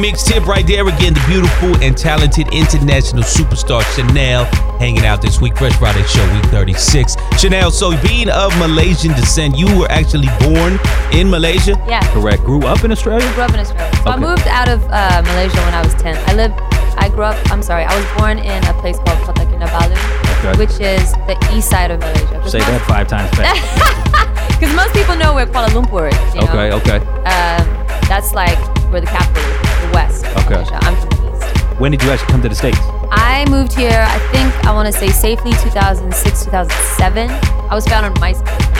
Tip 0.02 0.46
right 0.48 0.66
there 0.66 0.88
again, 0.88 1.14
the 1.14 1.24
beautiful 1.28 1.76
and 1.80 1.96
talented 1.96 2.48
international 2.52 3.22
superstar 3.22 3.82
Che'Nelle 3.94 4.46
hanging 4.80 5.06
out 5.06 5.22
this 5.22 5.40
week. 5.40 5.56
Fresh 5.56 5.76
Friday 5.76 6.02
Show, 6.08 6.24
week 6.34 6.44
36. 6.46 7.14
Che'Nelle, 7.38 7.70
so 7.70 7.96
being 8.02 8.28
of 8.28 8.50
Malaysian 8.58 9.12
descent, 9.12 9.56
you 9.56 9.66
were 9.78 9.86
actually 9.90 10.26
born 10.40 10.80
in 11.12 11.30
Malaysia? 11.30 11.80
Yeah. 11.86 12.02
Correct. 12.12 12.42
Grew 12.42 12.66
up 12.66 12.82
in 12.82 12.90
Australia? 12.90 13.24
I 13.24 13.34
grew 13.34 13.44
up 13.44 13.54
in 13.54 13.60
Australia. 13.60 13.94
So 14.02 14.10
I 14.10 14.16
moved 14.16 14.46
out 14.48 14.68
of 14.68 14.82
uh, 14.90 15.22
Malaysia 15.24 15.58
when 15.62 15.74
I 15.74 15.82
was 15.84 15.94
10. 15.94 16.16
I 16.28 16.34
lived, 16.34 16.58
I 16.98 17.08
grew 17.08 17.22
up, 17.22 17.38
I'm 17.52 17.62
sorry, 17.62 17.84
I 17.84 17.94
was 17.94 18.06
born 18.18 18.38
in 18.38 18.64
a 18.64 18.74
place 18.80 18.96
called 18.98 19.22
Kota 19.22 19.42
Kinabalu, 19.46 19.94
Okay. 20.42 20.58
which 20.58 20.80
is 20.82 21.12
the 21.30 21.38
east 21.54 21.70
side 21.70 21.92
of 21.92 22.00
Malaysia. 22.00 22.50
Say 22.50 22.58
that 22.58 22.82
five 22.88 23.06
times 23.06 23.30
fast. 23.38 24.18
Because 24.58 24.76
most 24.76 24.94
people 24.94 25.16
know 25.16 25.34
where 25.34 25.46
Kuala 25.46 25.68
Lumpur 25.74 26.06
is. 26.10 26.34
You 26.34 26.40
know? 26.42 26.46
Okay, 26.50 26.72
okay. 26.72 26.98
Um, 27.26 27.66
that's 28.06 28.32
like 28.32 28.58
where 28.92 29.00
the 29.00 29.08
capital 29.08 29.42
is, 29.42 29.71
west. 29.92 30.24
Okay. 30.44 30.54
Malaysia. 30.62 30.78
I'm 30.82 30.96
from 30.96 31.10
the 31.10 31.36
east. 31.36 31.80
When 31.80 31.90
did 31.92 32.02
you 32.02 32.10
actually 32.10 32.30
come 32.32 32.42
to 32.42 32.48
the 32.48 32.54
States? 32.54 32.78
I 33.10 33.44
moved 33.50 33.72
here, 33.74 34.04
I 34.08 34.18
think, 34.32 34.52
I 34.66 34.72
want 34.72 34.92
to 34.92 34.98
say 34.98 35.08
safely 35.08 35.52
2006, 35.52 36.44
2007. 36.44 37.28
I 37.28 37.74
was 37.74 37.86
found 37.86 38.06
on 38.06 38.14
MySpace. 38.14 38.72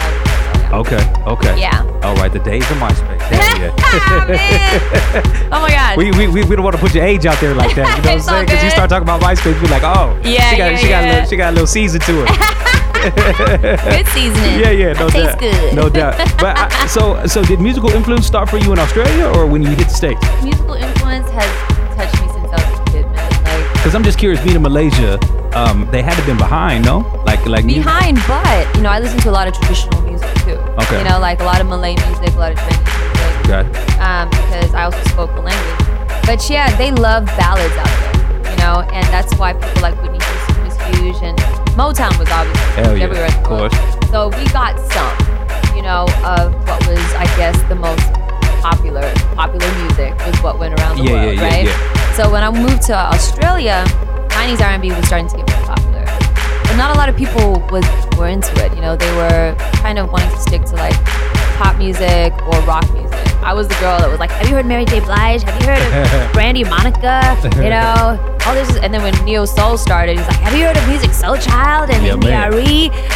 Okay, 0.73 0.97
okay. 1.27 1.59
Yeah. 1.59 1.85
All 2.01 2.15
right, 2.15 2.33
the 2.33 2.39
days 2.39 2.69
of 2.71 2.77
MySpace. 2.77 3.21
Yeah. 3.31 3.69
Oh 5.53 5.61
my 5.61 5.69
God. 5.69 5.97
we, 5.97 6.09
we, 6.11 6.27
we, 6.27 6.43
we 6.43 6.55
don't 6.55 6.63
want 6.63 6.75
to 6.75 6.81
put 6.81 6.95
your 6.95 7.03
age 7.05 7.27
out 7.27 7.39
there 7.39 7.53
like 7.53 7.75
that. 7.75 7.85
You 7.97 8.03
know 8.03 8.09
what 8.17 8.17
I'm 8.17 8.19
saying? 8.21 8.45
Because 8.47 8.63
you 8.63 8.69
start 8.71 8.89
talking 8.89 9.03
about 9.03 9.21
MySpace, 9.21 9.53
you're 9.61 9.69
like, 9.69 9.83
oh, 9.83 10.19
Yeah, 10.23 10.49
she 10.49 10.57
got, 10.57 10.71
yeah, 10.71 10.77
she 10.77 10.87
got, 10.89 11.03
a 11.03 11.07
little, 11.07 11.29
she 11.29 11.35
got 11.35 11.49
a 11.49 11.53
little 11.53 11.67
season 11.67 12.01
to 12.01 12.23
it. 12.25 12.29
Good 13.11 14.07
seasoning. 14.07 14.59
Yeah, 14.59 14.71
yeah, 14.71 14.93
no 14.93 15.09
doubt. 15.09 15.39
good. 15.39 15.75
No 15.75 15.89
doubt. 15.89 16.17
But 16.39 16.57
I, 16.57 16.87
so, 16.87 17.25
so 17.27 17.43
did 17.43 17.59
musical 17.59 17.89
influence 17.91 18.25
start 18.25 18.49
for 18.49 18.57
you 18.57 18.71
in 18.71 18.79
Australia 18.79 19.25
or 19.27 19.45
when 19.45 19.61
you 19.61 19.69
hit 19.69 19.87
the 19.87 19.93
states? 19.93 20.21
Musical 20.43 20.75
influence 20.75 21.29
has 21.31 21.49
touched 21.97 22.21
me 22.21 22.27
since 22.31 22.49
I 22.51 22.71
was 22.71 22.79
a 22.79 22.83
kid, 22.91 23.05
man. 23.11 23.31
Like 23.43 23.73
Because 23.73 23.95
I'm 23.95 24.03
just 24.03 24.17
curious, 24.17 24.41
being 24.43 24.55
in 24.55 24.61
Malaysia, 24.61 25.19
um, 25.53 25.87
they 25.91 26.01
had 26.01 26.15
to 26.17 26.25
been 26.25 26.37
behind, 26.37 26.85
no? 26.85 26.99
Like, 27.25 27.45
like 27.45 27.65
music- 27.65 27.83
behind, 27.83 28.17
but 28.27 28.73
you 28.75 28.81
know, 28.81 28.89
I 28.89 28.99
listen 28.99 29.19
to 29.19 29.29
a 29.29 29.35
lot 29.35 29.47
of 29.47 29.53
traditional 29.53 30.01
music 30.03 30.29
too. 30.45 30.57
Okay. 30.83 30.99
You 30.99 31.09
know, 31.09 31.19
like 31.19 31.41
a 31.41 31.45
lot 31.45 31.59
of 31.61 31.67
Malay 31.67 31.95
music, 31.95 32.33
a 32.35 32.39
lot 32.39 32.51
of 32.53 32.57
Chinese 32.57 32.79
music. 32.79 33.43
Okay. 33.43 33.99
Um, 33.99 34.29
because 34.29 34.73
I 34.73 34.83
also 34.85 35.03
spoke 35.09 35.31
the 35.35 35.41
language. 35.41 36.25
But 36.25 36.49
yeah, 36.49 36.73
they 36.77 36.91
love 36.91 37.25
ballads 37.37 37.75
out 37.75 37.85
there. 37.87 38.51
You 38.51 38.57
know, 38.59 38.81
and 38.93 39.05
that's 39.07 39.35
why 39.37 39.53
people 39.53 39.81
like 39.81 40.01
Whitney 40.01 40.19
Houston 40.23 40.63
was 40.63 40.77
huge 40.95 41.17
and 41.21 41.37
Motown 41.73 42.17
was 42.19 42.29
obviously 42.29 42.83
Hell 42.83 42.97
yeah, 42.97 43.03
everywhere. 43.05 43.27
of 43.27 43.43
course. 43.43 43.73
So 44.09 44.29
we 44.29 44.45
got 44.53 44.77
some, 44.93 45.75
you 45.75 45.81
know, 45.81 46.05
of 46.23 46.53
what 46.67 46.79
was, 46.87 47.01
I 47.17 47.25
guess, 47.35 47.57
the 47.67 47.75
most 47.75 48.05
popular 48.61 49.11
popular 49.35 49.67
music 49.81 50.15
was 50.25 50.39
what 50.41 50.59
went 50.59 50.79
around 50.79 50.97
the 50.97 51.03
yeah, 51.03 51.11
world, 51.11 51.35
yeah, 51.35 51.43
right? 51.43 51.65
yeah. 51.65 52.13
So 52.13 52.31
when 52.31 52.43
I 52.43 52.51
moved 52.51 52.83
to 52.83 52.95
Australia, 52.95 53.83
90s 54.29 54.61
R&B 54.61 54.91
was 54.91 55.05
starting 55.07 55.27
to 55.29 55.37
get 55.37 55.49
more 55.49 55.75
popular. 55.75 56.05
But 56.05 56.75
not 56.77 56.95
a 56.95 56.97
lot 56.97 57.09
of 57.09 57.17
people 57.17 57.59
was 57.71 57.85
were 58.17 58.27
into 58.27 58.53
it. 58.63 58.73
You 58.75 58.81
know, 58.81 58.95
they 58.95 59.11
were 59.15 59.55
kind 59.81 59.97
of 59.97 60.11
wanting 60.11 60.29
to 60.29 60.37
stick 60.39 60.63
to 60.65 60.75
like 60.75 60.95
pop 61.57 61.77
music 61.77 62.33
or 62.47 62.59
rock 62.63 62.91
music. 62.93 63.13
I 63.43 63.53
was 63.53 63.67
the 63.67 63.75
girl 63.75 63.99
that 63.99 64.09
was 64.09 64.19
like, 64.19 64.31
"Have 64.31 64.47
you 64.47 64.55
heard 64.55 64.65
Mary 64.65 64.85
J. 64.85 64.99
Blige? 65.01 65.43
Have 65.43 65.59
you 65.61 65.67
heard 65.67 65.81
of 65.81 66.33
Brandy 66.33 66.63
Monica? 66.63 67.37
You 67.57 67.69
know, 67.75 68.37
all 68.45 68.53
this." 68.53 68.77
And 68.77 68.93
then 68.93 69.01
when 69.03 69.13
Neo 69.25 69.45
Soul 69.45 69.77
started, 69.77 70.17
he's 70.17 70.27
like, 70.27 70.37
"Have 70.37 70.55
you 70.55 70.63
heard 70.65 70.77
of 70.77 70.83
Musiq 70.83 71.11
Soulchild 71.11 71.89
and 71.89 72.05
Yeah, 72.05 72.15
man. 72.15 72.53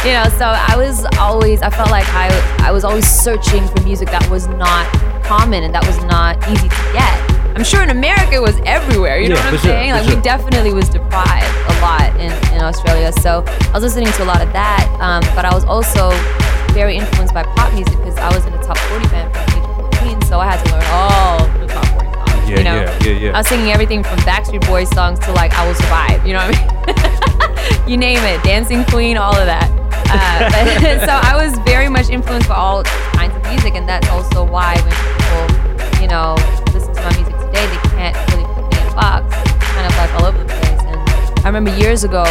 You 0.04 0.12
know, 0.12 0.24
so 0.36 0.44
I 0.44 0.74
was 0.76 1.06
always, 1.18 1.62
I 1.62 1.70
felt 1.70 1.90
like 1.90 2.06
I, 2.10 2.28
I 2.60 2.70
was 2.72 2.84
always 2.84 3.06
searching 3.10 3.66
for 3.68 3.82
music 3.82 4.10
that 4.10 4.28
was 4.30 4.46
not 4.48 4.86
common 5.24 5.64
and 5.64 5.74
that 5.74 5.86
was 5.86 5.98
not 6.04 6.36
easy 6.48 6.68
to 6.68 6.92
get. 6.92 7.37
I'm 7.58 7.64
sure 7.64 7.82
in 7.82 7.90
America 7.90 8.34
it 8.34 8.40
was 8.40 8.54
everywhere. 8.64 9.18
You 9.18 9.30
know 9.30 9.34
Yeah, 9.34 9.44
what 9.46 9.54
I'm 9.54 9.58
sure, 9.58 9.70
saying? 9.74 9.90
Like 9.90 10.06
sure. 10.06 10.14
we 10.14 10.22
definitely 10.22 10.72
was 10.72 10.88
deprived 10.88 11.50
a 11.66 11.74
lot 11.82 12.14
in, 12.14 12.30
in 12.54 12.62
Australia. 12.62 13.10
So 13.20 13.42
I 13.48 13.72
was 13.74 13.82
listening 13.82 14.12
to 14.12 14.22
a 14.22 14.30
lot 14.30 14.40
of 14.40 14.52
that, 14.52 14.86
um, 15.02 15.26
but 15.34 15.44
I 15.44 15.52
was 15.52 15.64
also 15.64 16.10
very 16.70 16.94
influenced 16.94 17.34
by 17.34 17.42
pop 17.42 17.74
music 17.74 17.98
because 17.98 18.16
I 18.16 18.32
was 18.32 18.46
in 18.46 18.52
a 18.52 18.62
top 18.62 18.78
40 18.78 19.08
band 19.08 19.34
from 19.34 19.42
age 19.58 19.90
14, 19.90 20.22
so 20.22 20.38
I 20.38 20.46
had 20.54 20.64
to 20.64 20.70
learn 20.70 20.86
all 20.94 21.38
the 21.58 21.66
top 21.66 21.84
40 21.98 22.06
songs. 22.06 22.48
Yeah, 22.48 22.58
you 22.58 22.62
know? 22.62 22.76
yeah, 22.76 23.02
yeah, 23.02 23.18
yeah. 23.26 23.34
I 23.34 23.38
was 23.38 23.48
singing 23.48 23.72
everything 23.72 24.04
from 24.04 24.18
Backstreet 24.20 24.64
Boys 24.68 24.88
songs 24.90 25.18
to 25.26 25.32
like 25.32 25.52
I 25.54 25.66
Will 25.66 25.74
Survive. 25.74 26.24
You 26.24 26.34
know 26.34 26.46
what 26.46 26.54
I 26.54 27.82
mean? 27.82 27.90
you 27.90 27.96
name 27.96 28.22
it, 28.22 28.40
Dancing 28.44 28.84
Queen, 28.84 29.16
all 29.16 29.34
of 29.34 29.46
that. 29.46 29.66
Uh, 30.06 30.46
but, 30.78 31.00
so 31.10 31.28
I 31.28 31.34
was 31.34 31.58
very 31.66 31.88
much 31.88 32.08
influenced 32.08 32.48
by 32.48 32.54
all 32.54 32.84
kinds 33.18 33.34
of 33.34 33.42
music, 33.50 33.74
and 33.74 33.88
that's 33.88 34.08
also 34.10 34.44
why 34.44 34.78
when 34.86 34.94
people, 34.94 36.00
you 36.00 36.06
know, 36.06 36.36
put 38.98 39.14
me 39.14 39.18
in 39.20 39.26
a 39.26 39.30
box. 39.30 39.58
Kind 39.74 39.86
of 39.86 39.96
like 39.96 40.12
all 40.20 40.26
over 40.26 40.38
the 40.38 40.44
place. 40.44 40.82
And 40.82 40.98
I 41.44 41.48
remember 41.48 41.70
years 41.78 42.04
ago, 42.04 42.24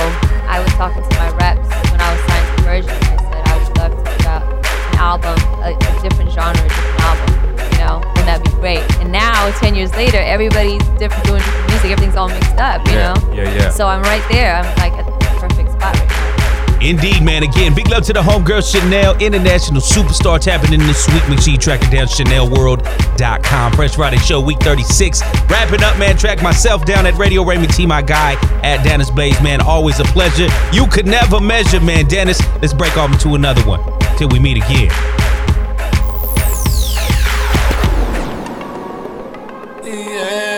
I 0.48 0.60
was 0.60 0.72
talking 0.74 1.02
to 1.04 1.16
my 1.18 1.30
reps 1.38 1.68
when 1.92 2.00
I 2.02 2.12
was 2.12 2.22
signed 2.28 2.48
to 2.58 2.64
Virgin. 2.64 2.90
and 2.92 3.08
I 3.08 3.18
said 3.24 3.44
I 3.48 3.58
would 3.58 3.78
love 3.78 3.92
to 3.92 4.12
put 4.12 4.26
out 4.26 4.44
an 4.44 4.98
album, 5.00 5.38
a, 5.64 5.72
a 5.76 6.02
different 6.02 6.32
genre, 6.32 6.60
a 6.60 6.68
different 6.68 7.02
album. 7.02 7.30
You 7.72 7.80
know, 7.86 8.02
and 8.18 8.28
that'd 8.28 8.44
be 8.44 8.52
great. 8.60 8.84
And 9.00 9.12
now, 9.12 9.50
ten 9.60 9.76
years 9.76 9.92
later, 9.96 10.18
everybody's 10.20 10.84
different, 11.00 11.24
doing 11.26 11.42
different 11.42 11.68
music. 11.70 11.92
Everything's 11.92 12.16
all 12.18 12.30
mixed 12.30 12.58
up. 12.58 12.86
You 12.88 12.94
Yeah, 12.94 13.14
know. 13.14 13.34
yeah, 13.34 13.54
yeah. 13.56 13.70
So 13.70 13.88
I'm 13.88 14.02
right 14.04 14.24
there. 14.32 14.56
I'm 14.56 14.66
like 14.78 14.94
at 14.94 15.06
the 15.06 15.12
perfect 15.40 15.72
spot 15.72 15.96
right 15.96 16.10
now. 16.10 16.37
Indeed, 16.82 17.24
man. 17.24 17.44
Again, 17.44 17.74
big 17.74 17.90
love 17.90 18.04
to 18.06 18.14
the 18.14 18.22
homegirl 18.22 18.62
Che'Nelle, 18.62 19.20
international 19.20 19.82
superstar 19.82 20.40
tapping 20.40 20.74
in 20.74 20.80
this 20.82 21.08
week. 21.10 21.28
Make 21.30 21.40
sure 21.40 21.54
you 21.54 21.60
track 21.60 21.84
her 21.84 21.92
down, 21.92 22.08
ChanelWorld.com. 22.08 23.74
Fresh 23.74 23.96
Friday 23.96 24.18
Show, 24.18 24.42
week 24.42 24.60
36. 24.60 25.22
Wrapping 25.50 25.84
up, 25.84 25.98
man. 25.98 26.18
Track 26.18 26.42
myself 26.42 26.86
down 26.86 27.06
at 27.06 27.16
Radio 27.16 27.44
Raymond 27.44 27.74
T, 27.74 27.86
my 27.86 28.02
guy 28.02 28.34
at 28.64 28.84
Dennis 28.84 29.10
Blaze, 29.10 29.42
man. 29.42 29.62
Always 29.62 30.00
a 30.00 30.06
pleasure. 30.06 30.48
You 30.72 30.88
could 30.88 31.08
never 31.08 31.40
measure, 31.40 31.80
man. 31.80 32.06
Dennis, 32.08 32.40
let's 32.62 32.74
break 32.74 32.98
off 32.98 33.12
into 33.12 33.36
another 33.36 33.62
one 33.66 33.82
till 34.18 34.30
we 34.30 34.40
meet 34.40 34.58
again. 34.58 34.92
It's 39.90 40.57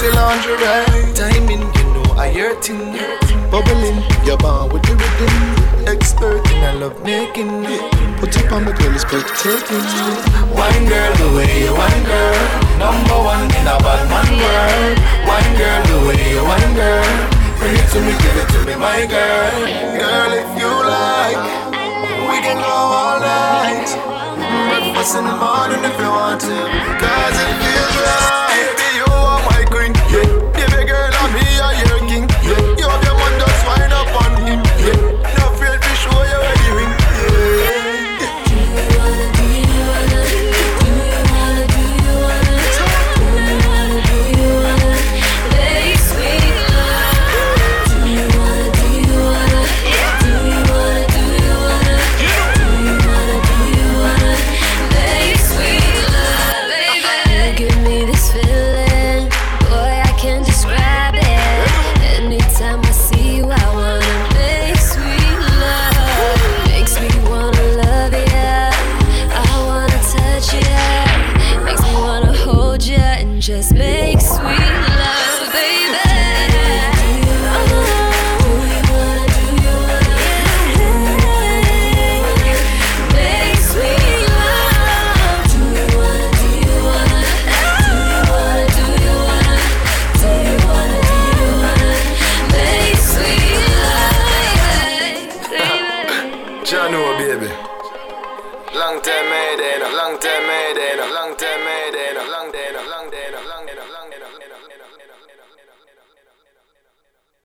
sexy 0.00 0.16
lingerie, 0.16 1.14
timing, 1.14 1.60
you 1.60 1.84
know 1.94 2.14
I 2.16 2.30
your 2.30 2.54
thing. 2.62 2.96
Bubbling, 3.50 4.02
you're 4.24 4.38
born 4.38 4.72
with 4.72 4.82
the 4.84 4.94
rhythm. 4.96 5.88
Expert 5.88 6.46
in 6.50 6.64
I 6.64 6.72
love 6.74 7.02
making 7.02 7.64
Put 8.18 8.36
up 8.38 8.52
on 8.52 8.64
my 8.64 8.72
girl, 8.72 8.94
it's 8.94 9.04
breathtaking. 9.04 9.84
Wine 10.56 10.86
girl, 10.88 11.12
the 11.16 11.36
way 11.36 11.64
you 11.64 11.72
wine 11.74 12.04
girl. 12.04 12.29